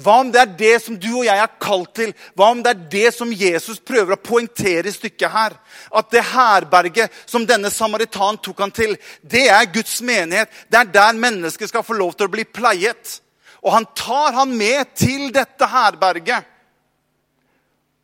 Hva 0.00 0.14
om 0.22 0.30
det 0.32 0.40
er 0.40 0.52
det 0.56 0.76
som 0.80 0.96
du 0.96 1.08
og 1.10 1.26
jeg 1.26 1.36
er 1.42 1.56
kalt 1.60 1.90
til? 1.98 2.12
Hva 2.38 2.50
om 2.54 2.62
det 2.64 2.70
er 2.72 2.84
det 2.92 3.10
som 3.12 3.32
Jesus 3.36 3.82
prøver 3.84 4.16
å 4.16 4.22
poengtere 4.22 4.88
i 4.88 4.94
stykket 4.94 5.32
her? 5.34 5.56
At 5.92 6.08
det 6.14 6.22
herberget 6.30 7.12
som 7.28 7.44
denne 7.48 7.68
samaritan 7.74 8.38
tok 8.40 8.62
han 8.64 8.72
til, 8.72 8.94
det 9.20 9.48
er 9.52 9.68
Guds 9.74 9.98
menighet. 10.00 10.48
Det 10.72 10.80
er 10.80 10.94
der 10.94 11.20
mennesker 11.20 11.68
skal 11.68 11.84
få 11.84 11.98
lov 11.98 12.14
til 12.16 12.30
å 12.30 12.32
bli 12.32 12.46
pleiet. 12.48 13.18
Og 13.60 13.74
han 13.74 13.88
tar 13.92 14.38
han 14.38 14.56
med 14.56 14.94
til 14.96 15.28
dette 15.36 15.68
herberget. 15.68 16.48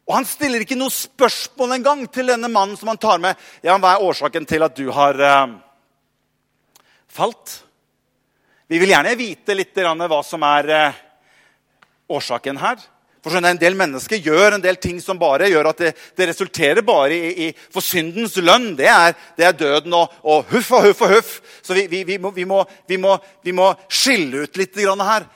Og 0.07 0.15
han 0.15 0.27
stiller 0.29 0.63
ikke 0.63 0.79
noe 0.79 0.93
spørsmål 0.95 1.77
engang 1.77 2.05
til 2.15 2.31
denne 2.31 2.51
mannen 2.53 2.79
som 2.79 2.93
han 2.93 3.01
tar 3.03 3.23
med. 3.23 3.39
Ja, 3.63 3.75
Hva 3.75 3.97
er 3.97 4.05
årsaken 4.07 4.47
til 4.47 4.63
at 4.63 4.77
du 4.79 4.87
har 4.95 5.19
uh, 5.19 5.57
falt? 7.11 7.63
Vi 8.71 8.79
vil 8.83 8.93
gjerne 8.95 9.17
vite 9.19 9.55
litt 9.55 9.75
hva 9.75 10.21
som 10.27 10.45
er 10.47 10.71
uh, 10.71 11.01
årsaken 12.15 12.63
her. 12.63 12.79
For 13.27 13.35
En 13.35 13.59
del 13.59 13.75
mennesker 13.75 14.23
gjør 14.23 14.55
en 14.55 14.63
del 14.63 14.77
ting 14.79 15.01
som 15.03 15.19
bare 15.19 15.49
gjør 15.51 15.73
at 15.73 15.81
det, 15.83 15.89
det 16.15 16.29
resulterer 16.31 16.85
bare 16.87 17.17
i, 17.17 17.31
i, 17.47 17.49
For 17.75 17.83
syndens 17.83 18.37
lønn, 18.39 18.77
det 18.79 18.87
er, 18.87 19.17
det 19.35 19.49
er 19.49 19.57
døden 19.59 19.97
og, 19.99 20.13
og, 20.23 20.45
huff 20.53 20.71
og 20.71 20.87
huff 20.87 21.03
og 21.03 21.15
huff. 21.17 21.33
Så 21.67 21.75
vi, 21.75 21.89
vi, 21.91 22.05
vi, 22.07 22.21
må, 22.23 22.31
må, 22.31 22.63
vi, 23.43 23.57
må, 23.57 23.73
skille 23.91 24.45
ut 24.47 24.61
litt 24.61 24.79
her. 24.79 25.27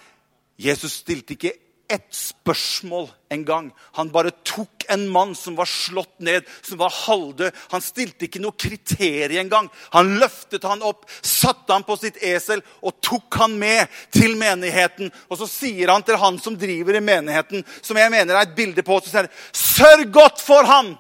Jesus 0.60 1.00
stilte 1.02 1.34
ikke 1.34 1.56
ett 1.90 2.14
spørsmål 2.14 3.08
en 3.34 3.44
gang. 3.44 3.70
Han 3.98 4.10
bare 4.14 4.30
tok 4.46 4.84
en 4.88 5.08
mann 5.10 5.34
som 5.34 5.56
var 5.58 5.66
slått 5.66 6.20
ned, 6.22 6.46
som 6.62 6.78
var 6.78 6.94
halvdød. 6.94 7.56
Han 7.74 7.82
stilte 7.82 8.28
ikke 8.28 8.42
noe 8.42 8.54
kriterium 8.54 9.44
engang. 9.44 9.68
Han 9.94 10.14
løftet 10.22 10.66
han 10.66 10.84
opp, 10.86 11.04
satte 11.22 11.74
han 11.74 11.86
på 11.86 11.98
sitt 11.98 12.22
esel 12.22 12.62
og 12.80 12.98
tok 13.02 13.40
han 13.42 13.58
med 13.58 13.90
til 14.14 14.38
menigheten. 14.38 15.10
Og 15.28 15.42
så 15.42 15.50
sier 15.50 15.90
han 15.90 16.06
til 16.06 16.20
han 16.22 16.38
som 16.42 16.58
driver 16.58 16.98
i 16.98 17.04
menigheten, 17.04 17.66
som 17.82 17.98
jeg 17.98 18.14
mener 18.14 18.38
er 18.38 18.46
et 18.46 18.56
bilde 18.58 18.86
på, 18.86 19.00
så 19.02 19.10
sier 19.10 19.26
han, 19.26 19.38
Sørg 19.52 20.10
godt 20.14 20.42
for 20.42 20.66
han! 20.70 20.94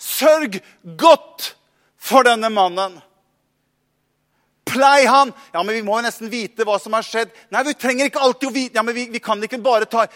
Sørg 0.00 0.60
godt 1.00 1.54
for 2.00 2.24
denne 2.26 2.52
mannen! 2.52 3.00
Plei 4.74 5.06
han! 5.06 5.32
Ja, 5.54 5.62
men 5.62 5.76
vi 5.76 5.82
må 5.86 5.98
jo 5.98 6.06
nesten 6.08 6.30
vite 6.32 6.66
hva 6.66 6.80
som 6.82 6.96
har 6.96 7.06
skjedd. 7.06 7.30
Nei, 7.54 7.62
vi 7.68 7.76
trenger 7.78 8.10
ikke 8.10 8.22
alltid 8.26 8.48
å 8.48 8.54
vite. 8.54 8.78
Ja, 8.78 8.82
men 8.86 8.96
vi, 8.96 9.06
vi 9.12 9.22
kan 9.22 9.42
ikke 9.42 9.62
bare 9.62 9.86
ta 9.90 10.08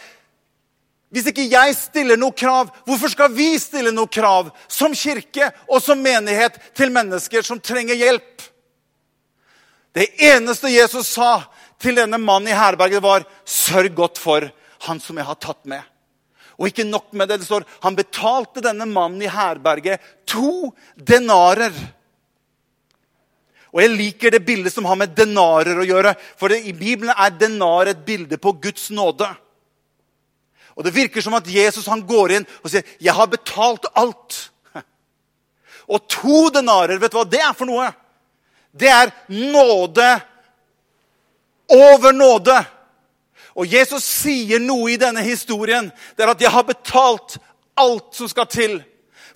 Hvis 1.14 1.31
ikke 1.31 1.47
jeg 1.49 1.77
stiller 1.79 2.18
noe 2.21 2.35
krav, 2.37 2.68
hvorfor 2.85 3.09
skal 3.09 3.31
vi 3.33 3.55
stille 3.57 3.94
noe 3.94 4.11
krav 4.12 4.51
som 4.68 4.92
kirke 4.92 5.47
og 5.64 5.81
som 5.81 6.03
menighet 6.05 6.59
til 6.77 6.92
mennesker 6.92 7.47
som 7.47 7.61
trenger 7.61 7.97
hjelp? 7.97 8.44
Det 9.97 10.11
eneste 10.29 10.68
Jesus 10.68 11.09
sa 11.14 11.47
til 11.81 11.97
denne 11.97 12.18
mannen 12.21 12.51
i 12.53 12.57
herberget, 12.57 13.03
var 13.03 13.25
'Sørg 13.44 13.94
godt 13.94 14.18
for 14.18 14.51
han 14.85 15.01
som 15.01 15.16
jeg 15.16 15.27
har 15.27 15.35
tatt 15.40 15.64
med'. 15.64 15.87
Og 16.59 16.66
ikke 16.68 16.85
nok 16.85 17.12
med 17.12 17.29
det, 17.29 17.38
det 17.40 17.47
står 17.47 17.64
han 17.83 17.97
betalte 17.97 18.61
denne 18.61 18.87
mannen 18.87 19.23
i 19.23 19.31
herberget 19.31 20.03
to 20.27 20.75
denarer. 20.94 21.73
Og 23.72 23.83
Jeg 23.83 23.92
liker 23.92 24.33
det 24.33 24.46
bildet 24.46 24.72
som 24.72 24.87
har 24.88 24.96
med 24.96 25.14
denarer 25.16 25.78
å 25.78 25.87
gjøre. 25.87 26.14
For 26.40 26.52
i 26.54 26.72
Bibelen 26.72 27.12
er 27.12 27.35
denar 27.37 27.90
et 27.90 28.04
bilde 28.07 28.38
på 28.40 28.54
Guds 28.62 28.88
nåde. 28.90 29.28
Og 30.76 30.85
Det 30.85 30.94
virker 30.94 31.20
som 31.20 31.35
at 31.35 31.48
Jesus 31.50 31.87
han 31.90 32.07
går 32.07 32.38
inn 32.38 32.46
og 32.62 32.70
sier 32.70 32.85
'Jeg 33.00 33.14
har 33.14 33.26
betalt 33.26 33.85
alt'. 33.96 34.48
Og 35.88 36.09
to 36.09 36.50
denarer, 36.50 36.98
vet 36.98 37.11
du 37.11 37.16
hva 37.16 37.31
det 37.31 37.40
er 37.40 37.52
for 37.52 37.66
noe? 37.66 37.92
Det 38.76 38.88
er 38.88 39.12
nåde 39.28 40.20
over 41.68 42.12
nåde. 42.12 42.64
Og 43.57 43.66
Jesus 43.66 44.04
sier 44.04 44.61
noe 44.61 44.92
i 44.92 44.96
denne 45.00 45.22
historien. 45.22 45.90
Det 46.16 46.22
er 46.24 46.31
at 46.31 46.40
'jeg 46.40 46.50
har 46.50 46.62
betalt 46.62 47.38
alt 47.76 48.14
som 48.14 48.28
skal 48.28 48.46
til' 48.46 48.85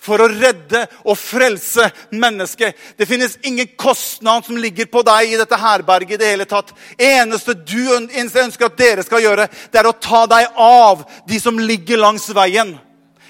for 0.03 0.19
å 0.19 0.27
redde 0.27 0.83
og 1.07 1.17
frelse 1.17 1.87
mennesket. 2.11 2.75
Det 2.97 3.07
finnes 3.07 3.37
ingen 3.47 3.69
kostnad 3.79 4.45
som 4.45 4.59
ligger 4.59 4.89
på 4.91 5.03
deg 5.07 5.31
i 5.31 5.39
dette 5.39 5.59
herberget. 5.59 6.11
i 6.13 6.17
det 6.17 6.31
hele 6.31 6.45
tatt. 6.45 6.73
Eneste 6.97 7.53
du 7.53 7.95
ønsker 7.95 8.65
at 8.65 8.77
dere 8.77 9.03
skal 9.03 9.23
gjøre, 9.23 9.47
det 9.71 9.79
er 9.79 9.87
å 9.87 9.99
ta 9.99 10.25
deg 10.27 10.47
av 10.57 11.05
de 11.27 11.39
som 11.39 11.59
ligger 11.59 11.97
langs 11.97 12.27
veien. 12.29 12.75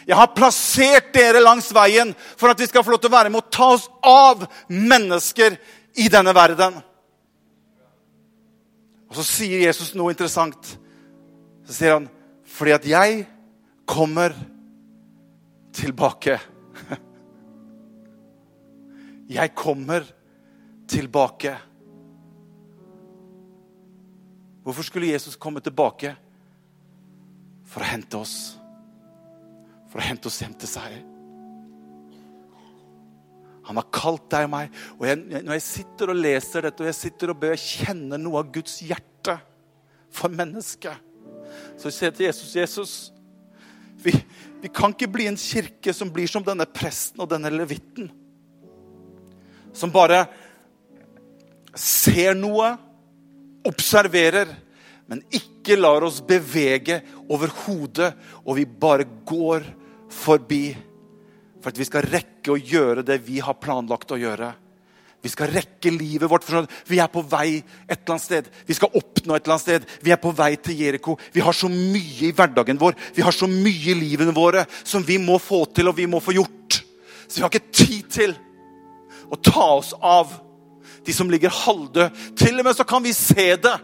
Jeg 0.07 0.17
har 0.17 0.33
plassert 0.35 1.13
dere 1.13 1.39
langs 1.39 1.69
veien 1.71 2.13
for 2.35 2.51
at 2.51 2.59
vi 2.59 2.67
skal 2.67 2.83
få 2.83 2.91
lov 2.91 3.03
til 3.03 3.11
å 3.11 3.17
være 3.17 3.29
med 3.29 3.43
å 3.43 3.51
ta 3.53 3.69
oss 3.77 3.87
av 4.03 4.43
mennesker 4.67 5.55
i 5.95 6.09
denne 6.11 6.33
verden. 6.35 6.81
Og 9.13 9.19
så 9.19 9.23
sier 9.23 9.67
Jesus 9.67 9.93
noe 9.93 10.11
interessant. 10.11 10.77
Så 11.67 11.73
sier 11.73 11.93
han, 11.93 12.09
'Fordi 12.45 12.71
at 12.71 12.85
jeg 12.85 13.27
kommer 13.85 14.33
tilbake'. 15.73 16.52
Jeg 19.29 19.53
kommer 19.55 20.05
tilbake. 20.89 21.55
Hvorfor 24.63 24.83
skulle 24.83 25.11
Jesus 25.11 25.35
komme 25.35 25.63
tilbake? 25.63 26.13
For 27.67 27.83
å 27.83 27.87
hente 27.87 28.19
oss. 28.19 28.35
For 29.91 29.99
å 29.99 30.05
hente 30.05 30.29
oss 30.29 30.41
hjem 30.43 30.55
til 30.59 30.71
seg. 30.71 30.99
Han 33.63 33.79
har 33.79 33.87
kalt 33.95 34.27
deg 34.31 34.47
og 34.47 34.53
meg. 34.53 34.77
Og 34.99 35.07
jeg, 35.07 35.19
når 35.45 35.55
jeg 35.55 35.65
sitter 35.65 36.11
og 36.11 36.19
leser 36.19 36.67
dette, 36.67 36.83
og 36.83 36.89
jeg 36.89 36.99
sitter 36.99 37.31
og 37.31 37.39
ber, 37.39 37.55
jeg 37.55 37.85
kjenner 37.87 38.19
noe 38.19 38.41
av 38.43 38.51
Guds 38.55 38.81
hjerte 38.83 39.37
for 40.13 40.33
mennesket. 40.33 41.11
Så 41.79 41.87
jeg 41.89 41.95
sier 41.95 42.15
til 42.15 42.27
Jesus, 42.27 42.55
Jesus, 42.57 42.95
vi, 44.03 44.11
vi 44.63 44.71
kan 44.73 44.91
ikke 44.91 45.11
bli 45.11 45.29
en 45.29 45.39
kirke 45.39 45.93
som 45.95 46.11
blir 46.11 46.27
som 46.27 46.43
denne 46.43 46.67
presten 46.67 47.23
og 47.23 47.31
denne 47.31 47.51
levitten. 47.53 48.11
Som 49.73 49.93
bare 49.93 50.25
ser 51.75 52.37
noe, 52.37 52.73
observerer, 53.65 54.49
men 55.09 55.23
ikke 55.33 55.77
lar 55.79 56.05
oss 56.05 56.21
bevege 56.25 57.01
over 57.31 57.51
hodet, 57.63 58.13
og 58.43 58.57
vi 58.59 58.65
bare 58.65 59.07
går 59.25 59.65
forbi 60.13 60.65
for 61.63 61.71
at 61.71 61.79
vi 61.79 61.87
skal 61.87 62.05
rekke 62.11 62.53
å 62.53 62.59
gjøre 62.59 63.05
det 63.07 63.21
vi 63.23 63.39
har 63.43 63.55
planlagt 63.61 64.11
å 64.11 64.19
gjøre. 64.19 64.51
Vi 65.23 65.31
skal 65.31 65.53
rekke 65.53 65.93
livet 65.95 66.27
vårt. 66.27 66.43
For 66.43 66.67
vi 66.89 66.99
er 66.99 67.07
på 67.11 67.23
vei 67.31 67.61
et 67.87 67.93
eller 67.95 68.15
annet 68.17 68.25
sted. 68.25 68.49
Vi 68.67 68.75
skal 68.75 68.91
oppnå 68.99 69.37
et 69.37 69.45
eller 69.45 69.55
annet 69.55 69.63
sted. 69.63 69.85
Vi 70.03 70.11
er 70.11 70.19
på 70.19 70.33
vei 70.35 70.51
til 70.59 70.81
Jeriko. 70.83 71.15
Vi 71.31 71.43
har 71.45 71.55
så 71.55 71.69
mye 71.71 72.27
i 72.27 72.33
hverdagen 72.35 72.81
vår, 72.81 72.97
vi 73.15 73.23
har 73.23 73.35
så 73.35 73.47
mye 73.47 73.93
i 73.93 73.95
livene 73.95 74.35
våre 74.35 74.65
som 74.83 75.05
vi 75.07 75.15
må 75.23 75.39
få 75.39 75.63
til 75.71 75.87
og 75.87 75.95
vi 76.01 76.09
må 76.11 76.19
få 76.23 76.35
gjort. 76.35 76.81
Så 77.23 77.39
vi 77.39 77.45
har 77.45 77.53
ikke 77.53 77.71
tid 77.71 78.11
til 78.11 78.35
å 79.29 79.39
ta 79.39 79.69
oss 79.77 79.93
av 79.99 80.33
de 81.05 81.13
som 81.13 81.31
ligger 81.31 81.53
halvdøde. 81.63 82.11
Til 82.39 82.59
og 82.59 82.67
med 82.67 82.77
så 82.77 82.85
kan 82.87 83.03
vi 83.03 83.13
se 83.15 83.53
det. 83.55 83.75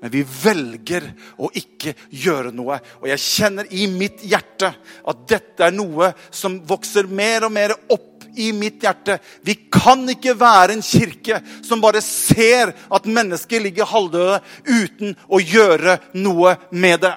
Men 0.00 0.12
vi 0.14 0.22
velger 0.24 1.10
å 1.36 1.50
ikke 1.56 1.92
gjøre 2.08 2.54
noe. 2.56 2.78
Og 3.02 3.08
jeg 3.10 3.20
kjenner 3.20 3.68
i 3.76 3.84
mitt 3.92 4.22
hjerte 4.24 4.72
at 4.72 5.26
dette 5.28 5.66
er 5.66 5.76
noe 5.76 6.14
som 6.32 6.56
vokser 6.68 7.10
mer 7.10 7.44
og 7.44 7.52
mer 7.52 7.74
opp 7.92 8.24
i 8.40 8.48
mitt 8.56 8.80
hjerte. 8.84 9.18
Vi 9.44 9.56
kan 9.72 10.06
ikke 10.08 10.36
være 10.38 10.76
en 10.76 10.84
kirke 10.86 11.40
som 11.66 11.82
bare 11.82 12.00
ser 12.04 12.72
at 12.88 13.10
mennesker 13.10 13.60
ligger 13.60 13.90
halvdøde 13.90 14.40
uten 14.70 15.16
å 15.28 15.42
gjøre 15.42 15.98
noe 16.16 16.56
med 16.70 17.04
det. 17.04 17.14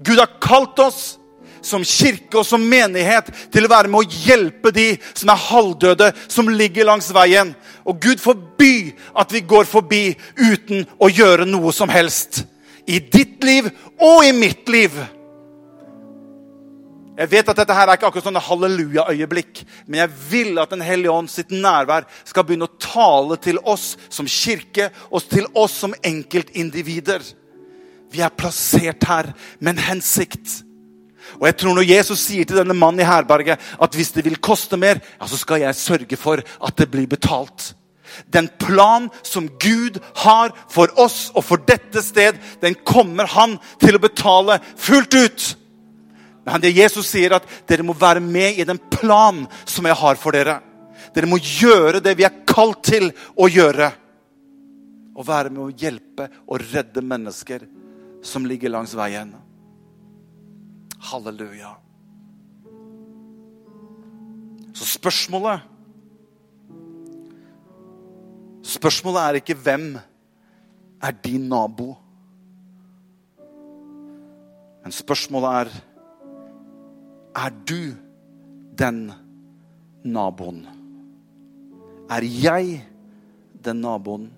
Gud 0.00 0.18
har 0.18 0.38
kalt 0.42 0.80
oss 0.82 1.02
som 1.66 1.84
kirke 1.86 2.40
og 2.40 2.46
som 2.46 2.62
menighet 2.62 3.30
til 3.52 3.66
å 3.66 3.72
være 3.72 3.90
med 3.90 4.02
å 4.02 4.20
hjelpe 4.26 4.72
de 4.74 4.88
som 5.12 5.32
er 5.32 5.46
halvdøde, 5.48 6.10
som 6.28 6.48
ligger 6.48 6.88
langs 6.88 7.10
veien. 7.14 7.54
Og 7.84 8.00
Gud 8.02 8.22
forby 8.22 8.92
at 9.18 9.32
vi 9.32 9.44
går 9.46 9.68
forbi 9.68 10.04
uten 10.38 10.86
å 10.98 11.10
gjøre 11.10 11.48
noe 11.48 11.72
som 11.76 11.92
helst. 11.92 12.44
I 12.86 12.98
ditt 13.00 13.42
liv 13.44 13.70
og 14.00 14.24
i 14.26 14.34
mitt 14.36 14.68
liv. 14.72 14.94
Jeg 17.20 17.28
vet 17.28 17.50
at 17.52 17.58
dette 17.58 17.74
her 17.76 17.90
er 17.90 17.98
ikke 17.98 18.08
akkurat 18.08 18.24
sånne 18.24 18.40
halleluja-øyeblikk, 18.40 19.58
men 19.84 19.98
jeg 20.00 20.12
vil 20.30 20.60
at 20.62 20.70
Den 20.72 20.80
hellige 20.80 21.12
ånd 21.12 21.28
sitt 21.28 21.50
nærvær 21.52 22.06
skal 22.24 22.46
begynne 22.48 22.64
å 22.64 22.80
tale 22.80 23.36
til 23.36 23.60
oss 23.68 23.92
som 24.08 24.28
kirke 24.30 24.88
og 25.10 25.26
til 25.28 25.44
oss 25.52 25.74
som 25.82 25.92
enkeltindivider. 26.00 27.20
Vi 28.10 28.24
er 28.24 28.32
plassert 28.32 29.04
her 29.04 29.34
med 29.60 29.76
en 29.76 29.84
hensikt. 29.90 30.62
Og 31.38 31.46
jeg 31.46 31.56
tror 31.60 31.76
Når 31.76 31.88
Jesus 31.88 32.22
sier 32.24 32.48
til 32.48 32.58
denne 32.60 32.74
mannen 32.74 33.02
i 33.04 33.08
herberget 33.08 33.60
at 33.60 33.94
hvis 33.94 34.12
det 34.16 34.24
vil 34.24 34.40
koste 34.42 34.76
mer, 34.80 35.00
ja, 35.20 35.26
så 35.26 35.38
skal 35.38 35.62
jeg 35.62 35.78
sørge 35.78 36.16
for 36.16 36.42
at 36.42 36.76
det 36.76 36.90
blir 36.90 37.06
betalt. 37.06 37.74
Den 38.26 38.48
plan 38.58 39.08
som 39.22 39.48
Gud 39.60 40.00
har 40.24 40.52
for 40.70 40.90
oss 40.98 41.30
og 41.34 41.44
for 41.46 41.62
dette 41.66 42.02
sted, 42.02 42.38
den 42.62 42.74
kommer 42.84 43.28
han 43.30 43.58
til 43.82 43.96
å 43.96 44.02
betale 44.02 44.58
fullt 44.76 45.14
ut. 45.14 45.46
Men 46.44 46.62
det 46.62 46.74
Jesus 46.74 47.10
sier, 47.12 47.36
at 47.36 47.46
dere 47.68 47.84
må 47.86 47.94
være 47.94 48.22
med 48.24 48.58
i 48.58 48.66
den 48.66 48.80
plan 48.90 49.44
som 49.68 49.86
jeg 49.86 49.98
har 50.00 50.18
for 50.18 50.34
dere. 50.34 50.58
Dere 51.14 51.28
må 51.30 51.38
gjøre 51.38 52.02
det 52.02 52.16
vi 52.18 52.26
er 52.26 52.42
kalt 52.48 52.82
til 52.90 53.10
å 53.36 53.48
gjøre. 53.50 53.90
Å 55.14 55.26
være 55.26 55.52
med 55.52 55.62
å 55.66 55.74
hjelpe 55.74 56.30
og 56.46 56.64
redde 56.70 57.04
mennesker 57.04 57.66
som 58.24 58.46
ligger 58.46 58.72
langs 58.72 58.94
veien. 58.96 59.34
Halleluja. 61.00 61.74
Så 64.74 64.84
spørsmålet 64.98 65.66
Spørsmålet 68.70 69.20
er 69.20 69.34
ikke 69.40 69.54
'hvem 69.54 69.98
er 71.02 71.10
din 71.24 71.48
nabo'? 71.48 71.96
Men 74.82 74.92
spørsmålet 74.92 75.48
er 75.48 75.68
'er 77.34 77.50
du 77.66 77.96
den 78.78 79.12
naboen'? 80.04 80.66
Er 82.10 82.22
jeg 82.22 82.86
den 83.64 83.80
naboen 83.80 84.30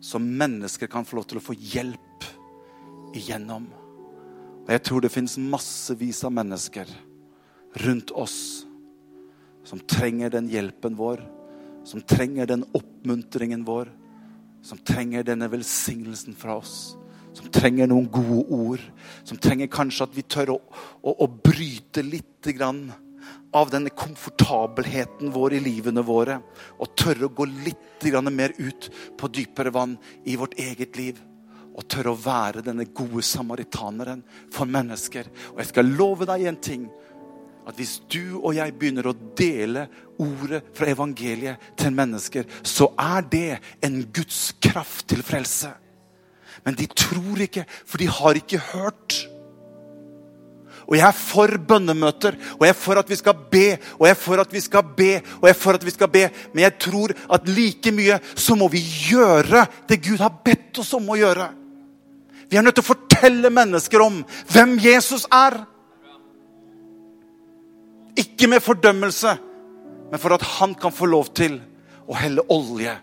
som 0.00 0.22
mennesker 0.22 0.86
kan 0.86 1.04
få 1.04 1.16
lov 1.16 1.24
til 1.24 1.38
å 1.38 1.40
få 1.40 1.52
hjelp 1.52 2.24
igjennom? 3.14 3.66
Og 4.66 4.72
jeg 4.74 4.82
tror 4.82 5.02
det 5.02 5.12
fins 5.14 5.36
massevis 5.38 6.24
av 6.26 6.34
mennesker 6.34 6.90
rundt 7.84 8.10
oss 8.18 8.66
som 9.66 9.78
trenger 9.86 10.32
den 10.34 10.48
hjelpen 10.50 10.96
vår, 10.98 11.22
som 11.86 12.02
trenger 12.02 12.48
den 12.50 12.64
oppmuntringen 12.74 13.62
vår, 13.66 13.92
som 14.66 14.78
trenger 14.82 15.22
denne 15.26 15.46
velsignelsen 15.50 16.34
fra 16.38 16.58
oss. 16.58 16.96
Som 17.36 17.50
trenger 17.52 17.86
noen 17.90 18.08
gode 18.10 18.46
ord. 18.48 18.82
Som 19.28 19.38
trenger 19.38 19.68
kanskje 19.70 20.06
at 20.06 20.14
vi 20.16 20.24
tør 20.24 20.54
å, 20.54 20.56
å, 21.04 21.12
å 21.12 21.26
bryte 21.28 22.02
litt 22.02 22.48
grann 22.56 22.88
av 23.54 23.70
denne 23.70 23.92
komfortabelheten 23.92 25.30
vår 25.34 25.58
i 25.58 25.62
livene 25.62 26.02
våre. 26.06 26.40
Og 26.80 26.96
tørre 26.98 27.28
å 27.28 27.34
gå 27.36 27.46
litt 27.52 28.08
mer 28.32 28.54
ut 28.58 28.90
på 29.18 29.28
dypere 29.28 29.70
vann 29.74 29.96
i 30.24 30.36
vårt 30.40 30.58
eget 30.58 30.96
liv 30.96 31.20
og 31.76 31.84
tørre 31.92 32.14
å 32.14 32.20
være 32.20 32.64
denne 32.64 32.88
gode 32.96 33.22
samaritaneren 33.26 34.22
for 34.52 34.68
mennesker. 34.68 35.28
Og 35.52 35.60
jeg 35.60 35.70
skal 35.74 35.92
love 35.98 36.28
deg 36.28 36.46
en 36.48 36.60
ting. 36.62 36.86
At 37.66 37.76
hvis 37.76 37.98
du 38.08 38.38
og 38.38 38.54
jeg 38.56 38.76
begynner 38.78 39.10
å 39.10 39.16
dele 39.36 39.88
ordet 40.22 40.62
fra 40.76 40.88
evangeliet 40.88 41.72
til 41.76 41.92
mennesker, 41.92 42.46
så 42.62 42.88
er 42.94 43.26
det 43.28 43.48
en 43.84 43.98
Guds 44.14 44.54
kraft 44.62 45.08
til 45.12 45.24
frelse. 45.26 45.72
Men 46.64 46.78
de 46.78 46.86
tror 46.88 47.42
ikke, 47.44 47.66
for 47.84 48.00
de 48.00 48.08
har 48.10 48.38
ikke 48.38 48.62
hørt. 48.72 49.18
Og 50.86 50.94
jeg 50.94 51.04
er 51.04 51.18
for 51.18 51.50
bønnemøter, 51.68 52.38
og 52.56 52.62
jeg 52.62 52.72
er 52.72 52.78
for 52.78 53.02
at 53.02 53.10
vi 53.10 53.18
skal 53.18 53.36
be, 53.50 53.66
og 53.98 54.06
jeg 54.06 54.14
er 54.14 54.22
for 54.22 54.40
at 54.40 54.52
vi 54.54 54.62
skal 54.62 54.86
be, 54.96 55.12
og 55.40 55.48
jeg 55.48 55.56
er 55.56 55.60
for 55.60 55.76
at 55.76 55.84
vi 55.84 55.94
skal 55.94 56.10
be. 56.14 56.24
Men 56.54 56.62
jeg 56.68 56.78
tror 56.86 57.14
at 57.34 57.50
like 57.50 57.92
mye 57.92 58.20
så 58.38 58.56
må 58.56 58.70
vi 58.72 58.80
gjøre 59.10 59.66
det 59.90 60.04
Gud 60.06 60.22
har 60.22 60.38
bedt 60.46 60.78
oss 60.80 60.94
om 60.96 61.10
å 61.10 61.18
gjøre. 61.18 61.50
Vi 62.48 62.58
er 62.58 62.62
nødt 62.62 62.78
til 62.78 62.84
å 62.84 62.92
fortelle 62.92 63.50
mennesker 63.50 64.02
om 64.04 64.20
hvem 64.52 64.76
Jesus 64.82 65.26
er. 65.34 65.58
Ikke 68.16 68.48
med 68.48 68.64
fordømmelse, 68.64 69.34
men 70.10 70.22
for 70.22 70.36
at 70.36 70.46
han 70.56 70.76
kan 70.78 70.94
få 70.94 71.08
lov 71.10 71.32
til 71.36 71.58
å 72.06 72.16
helle 72.16 72.44
olje 72.52 72.94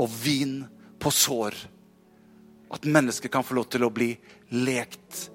og 0.00 0.14
vin 0.22 0.60
på 1.02 1.10
sår. 1.12 1.56
At 2.72 2.88
mennesker 2.88 3.28
kan 3.28 3.44
få 3.44 3.58
lov 3.58 3.68
til 3.72 3.84
å 3.84 3.92
bli 3.92 4.14
lekt 4.54 5.26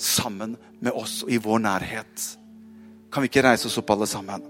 sammen 0.00 0.54
med 0.80 0.94
oss 0.96 1.22
og 1.24 1.32
i 1.32 1.40
vår 1.42 1.64
nærhet. 1.64 2.28
Kan 3.10 3.24
vi 3.24 3.30
ikke 3.32 3.42
reise 3.48 3.66
oss 3.66 3.78
opp, 3.80 3.90
alle 3.90 4.06
sammen? 4.06 4.44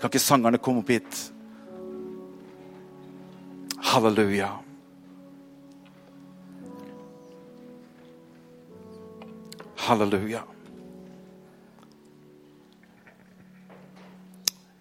Kan 0.00 0.08
ikke 0.08 0.22
sangerne 0.22 0.58
komme 0.62 0.80
opp 0.80 0.90
hit? 0.90 1.18
Halleluja. 3.92 4.54
Halleluja. 9.82 10.42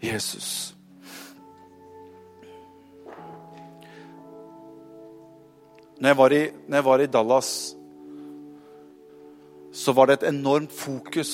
Jesus. 0.01 0.75
Når 6.01 6.09
jeg, 6.09 6.17
var 6.17 6.33
i, 6.33 6.41
når 6.67 6.77
jeg 6.77 6.85
var 6.85 7.01
i 7.01 7.07
Dallas, 7.13 7.49
så 9.73 9.93
var 9.97 10.09
det 10.09 10.19
et 10.19 10.27
enormt 10.29 10.73
fokus 10.73 11.31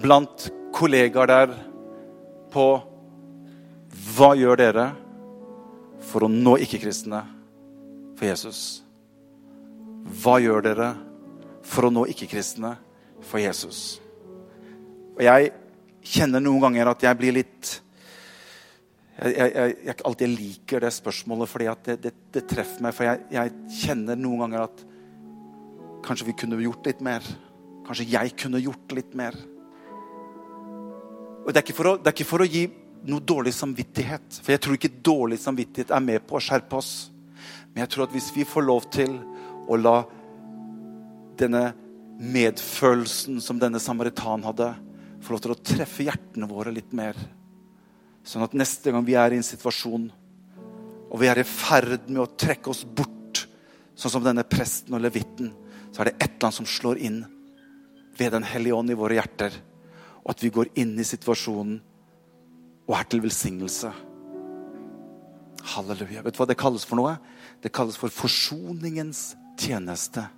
blant 0.00 0.48
kollegaer 0.74 1.30
der 1.30 1.52
på 2.50 2.64
hva 4.16 4.30
gjør 4.38 4.58
dere 4.58 4.88
for 6.10 6.26
å 6.26 6.32
nå 6.32 6.56
ikke-kristne 6.66 7.22
for 8.18 8.26
Jesus? 8.26 8.82
Hva 10.22 10.38
gjør 10.42 10.66
dere 10.66 10.90
for 11.70 11.86
å 11.86 11.92
nå 11.94 12.06
ikke-kristne 12.10 12.74
for 13.26 13.42
Jesus. 13.42 14.00
Og 15.16 15.22
jeg 15.26 15.52
kjenner 16.06 16.42
noen 16.42 16.62
ganger 16.64 16.90
at 16.90 17.06
jeg 17.06 17.18
blir 17.20 17.36
litt 17.42 17.76
Jeg, 19.20 19.50
jeg, 19.52 19.94
alltid 20.08 20.30
liker 20.32 20.80
det 20.80 20.94
spørsmålet 20.96 21.50
fordi 21.50 21.66
det, 21.84 21.96
det, 22.06 22.12
det, 22.32 22.42
treffer 22.48 22.80
meg. 22.86 22.94
For 22.96 23.04
jeg, 23.04 23.20
jeg, 23.34 23.52
kjenner 23.82 24.16
noen 24.16 24.46
ganger 24.46 24.62
at 24.64 24.84
kanskje 26.06 26.30
vi 26.30 26.34
kunne 26.40 26.56
gjort 26.62 26.88
litt 26.88 27.02
mer. 27.04 27.26
Kanskje 27.84 28.06
jeg 28.08 28.32
kunne 28.40 28.62
gjort 28.64 28.94
litt 28.96 29.12
mer. 29.20 29.36
Og 31.44 31.52
Det 31.52 31.60
er 31.60 31.90
å, 31.90 31.92
er 31.98 32.14
ikke 32.14 32.30
for 32.30 32.40
å 32.40 32.48
gi 32.48 32.64
noe 33.12 33.20
dårlig 33.20 33.52
samvittighet. 33.58 34.40
For 34.40 34.54
jeg 34.54 34.62
tror 34.64 34.78
ikke 34.78 35.02
dårlig 35.04 35.36
samvittighet 35.44 35.92
er 35.92 36.06
med 36.06 36.24
på 36.24 36.38
å 36.38 36.42
skjerpe 36.46 36.80
oss. 36.80 37.10
Men 37.74 37.84
jeg 37.84 37.92
tror 37.92 38.06
at 38.06 38.16
hvis 38.16 38.32
vi 38.32 38.48
får 38.48 38.64
lov 38.64 38.88
til 38.88 39.18
å 39.68 39.76
la 39.76 39.98
denne 41.40 41.70
medfølelsen 42.20 43.40
som 43.42 43.60
denne 43.60 43.80
samaritan 43.82 44.44
hadde, 44.44 44.72
få 45.20 45.34
lov 45.34 45.44
til 45.44 45.54
å 45.54 45.60
treffe 45.60 46.06
hjertene 46.06 46.48
våre 46.48 46.72
litt 46.72 46.94
mer 46.96 47.18
Sånn 48.26 48.44
at 48.44 48.52
neste 48.56 48.92
gang 48.92 49.04
vi 49.06 49.16
er 49.16 49.32
i 49.32 49.38
en 49.40 49.46
situasjon 49.46 50.10
og 51.10 51.18
vi 51.18 51.26
er 51.30 51.40
i 51.42 51.46
ferd 51.46 52.06
med 52.06 52.22
å 52.22 52.30
trekke 52.38 52.70
oss 52.70 52.84
bort, 52.84 53.44
sånn 53.98 54.12
som 54.14 54.22
denne 54.22 54.44
presten 54.46 54.94
og 54.94 55.02
levitten, 55.02 55.50
så 55.90 56.04
er 56.04 56.10
det 56.10 56.18
et 56.20 56.28
eller 56.28 56.46
annet 56.46 56.58
som 56.60 56.68
slår 56.70 57.00
inn 57.02 57.24
ved 58.20 58.30
Den 58.36 58.46
hellige 58.46 58.76
ånd 58.76 58.92
i 58.92 58.98
våre 58.98 59.16
hjerter. 59.16 59.54
Og 60.22 60.30
at 60.34 60.42
vi 60.44 60.52
går 60.54 60.70
inn 60.78 60.92
i 61.00 61.06
situasjonen 61.08 61.80
og 62.86 62.94
er 62.94 63.08
til 63.10 63.24
velsignelse. 63.24 63.90
Halleluja. 65.74 66.22
Vet 66.22 66.36
du 66.36 66.40
hva 66.40 66.46
det 66.50 66.58
kalles 66.60 66.86
for 66.86 67.00
noe? 67.00 67.16
Det 67.58 67.72
kalles 67.74 67.98
for 67.98 68.12
forsoningens 68.12 69.32
tjeneste. 69.58 70.28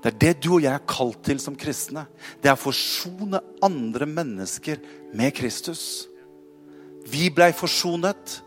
Det 0.00 0.12
er 0.12 0.18
det 0.24 0.32
du 0.42 0.54
og 0.56 0.62
jeg 0.64 0.72
er 0.72 0.88
kalt 0.88 1.20
til 1.26 1.40
som 1.42 1.56
kristne. 1.58 2.06
Det 2.40 2.50
er 2.50 2.56
å 2.56 2.62
forsone 2.62 3.42
andre 3.62 4.08
mennesker 4.08 4.80
med 5.14 5.34
Kristus. 5.36 6.06
Vi 7.10 7.28
blei 7.34 7.52
forsonet. 7.56 8.40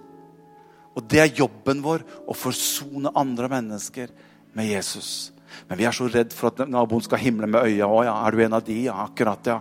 Og 0.96 1.04
det 1.12 1.20
er 1.22 1.40
jobben 1.44 1.82
vår 1.84 2.06
å 2.26 2.36
forsone 2.38 3.12
andre 3.20 3.50
mennesker 3.52 4.12
med 4.56 4.70
Jesus. 4.72 5.32
Men 5.68 5.80
vi 5.80 5.88
er 5.88 5.96
så 5.96 6.08
redd 6.12 6.34
for 6.36 6.52
at 6.52 6.68
naboen 6.72 7.04
skal 7.04 7.22
himle 7.22 7.50
med 7.52 7.68
øya. 7.68 7.88
Å, 7.88 8.04
ja, 8.08 8.16
er 8.24 8.36
du 8.36 8.44
en 8.46 8.58
av 8.58 8.64
de? 8.66 8.78
Ja, 8.88 9.02
akkurat, 9.04 9.52
ja. 9.52 9.60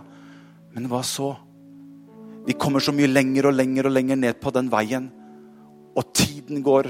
Men 0.75 0.87
hva 0.91 1.01
så? 1.05 1.33
Vi 2.45 2.55
kommer 2.59 2.83
så 2.83 2.93
mye 2.95 3.09
lenger 3.09 3.49
og 3.49 3.55
lenger 3.57 3.89
og 3.89 3.95
lenger 3.95 4.19
ned 4.21 4.39
på 4.41 4.53
den 4.55 4.69
veien. 4.71 5.09
Og 5.95 6.11
tiden 6.15 6.63
går, 6.63 6.89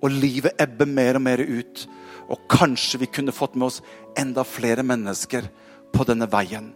og 0.00 0.12
livet 0.12 0.60
ebber 0.60 0.88
mer 0.88 1.18
og 1.20 1.24
mer 1.24 1.42
ut. 1.44 1.84
Og 2.30 2.46
kanskje 2.50 3.00
vi 3.02 3.10
kunne 3.10 3.34
fått 3.34 3.56
med 3.58 3.70
oss 3.70 3.80
enda 4.18 4.44
flere 4.46 4.84
mennesker 4.86 5.48
på 5.92 6.06
denne 6.06 6.28
veien. 6.30 6.70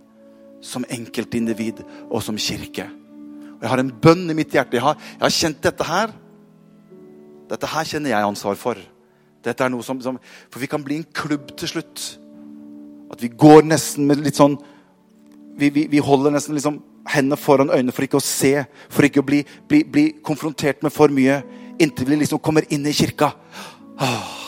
Som 0.65 0.87
enkeltindivid 0.89 1.83
og 2.09 2.23
som 2.25 2.39
kirke. 2.41 2.89
Og 3.55 3.63
Jeg 3.63 3.71
har 3.71 3.83
en 3.83 3.93
bønn 4.03 4.31
i 4.31 4.37
mitt 4.37 4.55
hjerte. 4.55 4.79
Jeg 4.79 4.85
har, 4.85 4.99
jeg 4.99 5.23
har, 5.23 5.37
kjent 5.39 5.63
dette 5.63 5.87
her. 5.87 6.15
Dette 7.51 7.71
her 7.71 7.87
kjenner 7.87 8.15
jeg 8.15 8.27
ansvar 8.27 8.59
for. 8.59 8.81
Dette 9.45 9.65
er 9.65 9.71
noe 9.71 9.85
som, 9.85 10.01
som, 10.03 10.19
For 10.51 10.63
vi 10.63 10.71
kan 10.71 10.83
bli 10.85 10.99
en 11.01 11.11
klubb 11.15 11.53
til 11.61 11.71
slutt. 11.77 12.07
At 13.13 13.23
vi 13.23 13.29
går 13.29 13.69
nesten 13.69 14.09
med 14.09 14.25
litt 14.25 14.41
sånn 14.41 14.57
Vi, 15.55 15.69
vi, 15.71 15.85
vi 15.87 16.01
holder 16.03 16.33
nesten 16.35 16.57
liksom 16.57 16.81
hendene 17.13 17.37
foran 17.39 17.71
øynene 17.71 17.93
for 17.95 18.03
ikke 18.03 18.19
å 18.19 18.25
se, 18.25 18.65
for 18.91 19.07
ikke 19.07 19.21
å 19.23 19.27
bli, 19.29 19.43
bli, 19.71 19.85
bli 19.87 20.05
konfrontert 20.25 20.83
med 20.83 20.91
for 20.91 21.13
mye, 21.15 21.37
inntil 21.79 22.09
vi 22.09 22.19
liksom 22.25 22.41
kommer 22.43 22.67
inn 22.75 22.89
i 22.91 22.95
kirka. 22.97 23.29
Åh, 24.03 24.44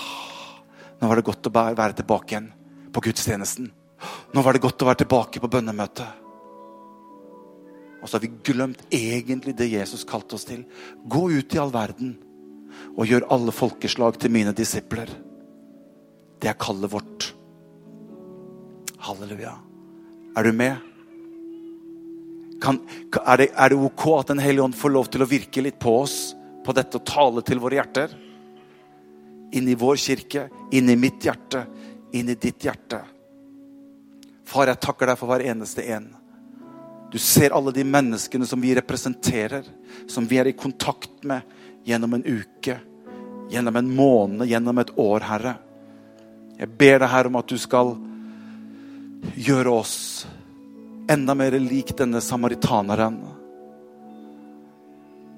nå 1.01 1.09
var 1.09 1.19
det 1.19 1.27
godt 1.27 1.49
å 1.49 1.55
være 1.57 1.97
tilbake 2.01 2.35
igjen 2.35 2.53
på 2.93 3.03
gudstjenesten. 3.05 3.69
Nå 4.33 4.45
var 4.45 4.57
det 4.57 4.65
godt 4.65 4.83
å 4.85 4.89
være 4.89 5.03
tilbake 5.05 5.43
på 5.43 5.51
bønnemøtet. 5.53 6.23
Og 8.01 8.09
så 8.09 8.17
har 8.17 8.25
vi 8.25 8.33
glemt 8.47 8.85
egentlig 8.95 9.57
det 9.59 9.71
Jesus 9.73 10.05
kalte 10.09 10.37
oss 10.37 10.47
til. 10.49 10.65
Gå 11.05 11.27
ut 11.33 11.55
i 11.57 11.61
all 11.61 11.73
verden 11.75 12.15
og 12.97 13.09
gjør 13.09 13.29
alle 13.33 13.55
folkeslag 13.55 14.19
til 14.21 14.33
mine 14.33 14.53
disipler. 14.57 15.11
Det 16.41 16.51
er 16.53 16.61
kallet 16.61 16.93
vårt. 16.93 17.31
Halleluja. 19.07 19.57
Er 20.37 20.45
du 20.45 20.53
med? 20.53 20.77
Kan, 22.61 22.81
er, 23.21 23.37
det, 23.41 23.49
er, 23.53 23.73
det, 23.73 23.77
ok 23.77 24.05
at 24.17 24.31
Den 24.33 24.41
hellige 24.41 24.65
ånd 24.65 24.77
får 24.77 24.93
lov 24.93 25.11
til 25.13 25.25
å 25.25 25.29
virke 25.29 25.65
litt 25.65 25.77
på 25.81 25.93
oss 26.03 26.17
på 26.65 26.73
dette 26.77 26.99
og 26.99 27.05
tale 27.09 27.45
til 27.47 27.61
våre 27.63 27.79
hjerter? 27.79 28.15
Inn 29.53 29.69
i 29.69 29.77
vår 29.79 29.97
kirke, 30.01 30.49
inn 30.73 30.91
i 30.91 30.97
mitt 30.97 31.25
hjerte, 31.25 31.67
inn 32.13 32.29
i 32.29 32.35
ditt 32.35 32.65
hjerte. 32.65 33.03
Far, 34.47 34.71
jeg 34.71 34.81
takker 34.83 35.11
deg 35.11 35.19
for 35.21 35.31
hver 35.31 35.45
eneste 35.47 35.85
en. 35.95 36.09
Du 37.13 37.19
ser 37.23 37.55
alle 37.55 37.73
de 37.75 37.85
menneskene 37.87 38.47
som 38.47 38.61
vi 38.61 38.75
representerer, 38.75 39.67
som 40.11 40.27
vi 40.27 40.41
er 40.41 40.51
i 40.51 40.57
kontakt 40.59 41.25
med 41.25 41.47
gjennom 41.87 42.17
en 42.19 42.27
uke, 42.27 42.79
gjennom 43.51 43.77
en 43.79 43.91
måned, 43.95 44.47
gjennom 44.51 44.83
et 44.83 44.93
år, 44.99 45.27
Herre. 45.31 45.55
Jeg 46.59 46.73
ber 46.79 46.99
deg, 46.99 47.11
Herre, 47.13 47.31
om 47.31 47.39
at 47.39 47.51
du 47.51 47.59
skal 47.61 47.95
gjøre 49.37 49.73
oss 49.73 49.97
enda 51.11 51.35
mer 51.39 51.55
lik 51.63 51.93
denne 51.99 52.21
samaritaneren. 52.21 53.21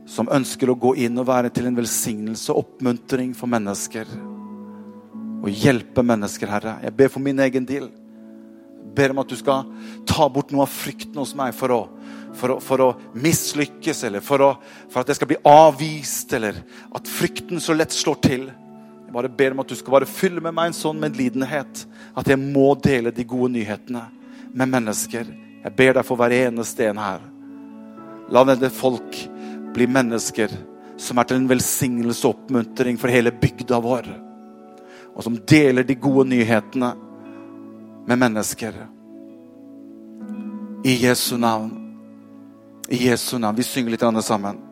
Som 0.08 0.30
ønsker 0.32 0.70
å 0.72 0.78
gå 0.78 0.94
inn 1.04 1.20
og 1.20 1.28
være 1.28 1.52
til 1.52 1.68
en 1.68 1.76
velsignelse 1.76 2.52
og 2.54 2.64
oppmuntring 2.64 3.34
for 3.36 3.50
mennesker. 3.50 4.08
Og 5.44 5.50
hjelpe 5.52 6.02
mennesker, 6.02 6.50
Herre. 6.50 6.78
Jeg 6.86 6.96
ber 6.96 7.12
for 7.12 7.24
min 7.24 7.44
egen 7.44 7.68
del 7.68 7.90
ber 8.98 9.12
om 9.12 9.22
at 9.22 9.30
du 9.30 9.36
skal 9.38 9.66
ta 10.08 10.26
bort 10.32 10.52
noe 10.52 10.64
av 10.64 10.72
frykten 10.72 11.18
hos 11.20 11.34
meg 11.38 11.54
for 11.56 11.74
å, 11.74 11.80
for 12.36 12.54
å, 12.54 12.58
for 12.62 12.82
å 12.82 12.88
mislykkes, 13.18 14.02
eller 14.08 14.24
for, 14.24 14.44
å, 14.44 14.50
for, 14.88 15.02
at 15.02 15.12
jeg 15.12 15.20
skal 15.20 15.30
bli 15.32 15.40
avvist, 15.46 16.32
eller 16.38 16.58
at 16.96 17.10
frykten 17.10 17.62
så 17.62 17.76
lett 17.76 17.94
slår 17.94 18.20
til. 18.24 18.48
Jeg 19.04 19.14
bare 19.14 19.32
ber 19.32 19.54
om 19.54 19.62
at 19.62 19.70
du 19.70 19.76
skal 19.78 19.98
bare 19.98 20.10
fylle 20.10 20.42
med 20.44 20.56
meg 20.56 20.70
en 20.70 20.76
sånn 20.76 21.00
medlidenhet 21.00 21.84
at 22.18 22.28
jeg 22.28 22.40
må 22.40 22.72
dele 22.84 23.12
de 23.14 23.24
gode 23.28 23.54
nyhetene 23.54 24.04
med 24.52 24.72
mennesker. 24.74 25.30
Jeg 25.62 25.76
ber 25.78 25.96
deg 25.96 26.06
for 26.06 26.20
hver 26.20 26.34
eneste 26.36 26.88
en 26.90 27.00
her. 27.00 27.24
La 28.28 28.44
denne 28.44 28.68
folk 28.72 29.16
bli 29.74 29.86
mennesker 29.86 30.52
som 30.98 31.18
er 31.18 31.28
til 31.28 31.38
en 31.38 31.50
velsignelse 31.50 32.26
og 32.26 32.36
oppmuntring 32.36 32.98
for 32.98 33.12
hele 33.12 33.32
bygda 33.32 33.78
vår. 33.82 34.08
Og 35.14 35.24
som 35.24 35.38
deler 35.48 35.86
de 35.86 35.98
gode 35.98 36.28
nyhetene 36.30 36.92
med 38.08 38.18
mennesker. 38.18 38.74
I 40.84 40.94
Jesu 41.04 41.36
navn. 41.36 41.72
I 42.88 43.08
Jesu 43.08 43.38
navn. 43.38 43.56
Vi 43.56 43.66
synger 43.66 43.94
litt 43.94 44.24
sammen. 44.24 44.67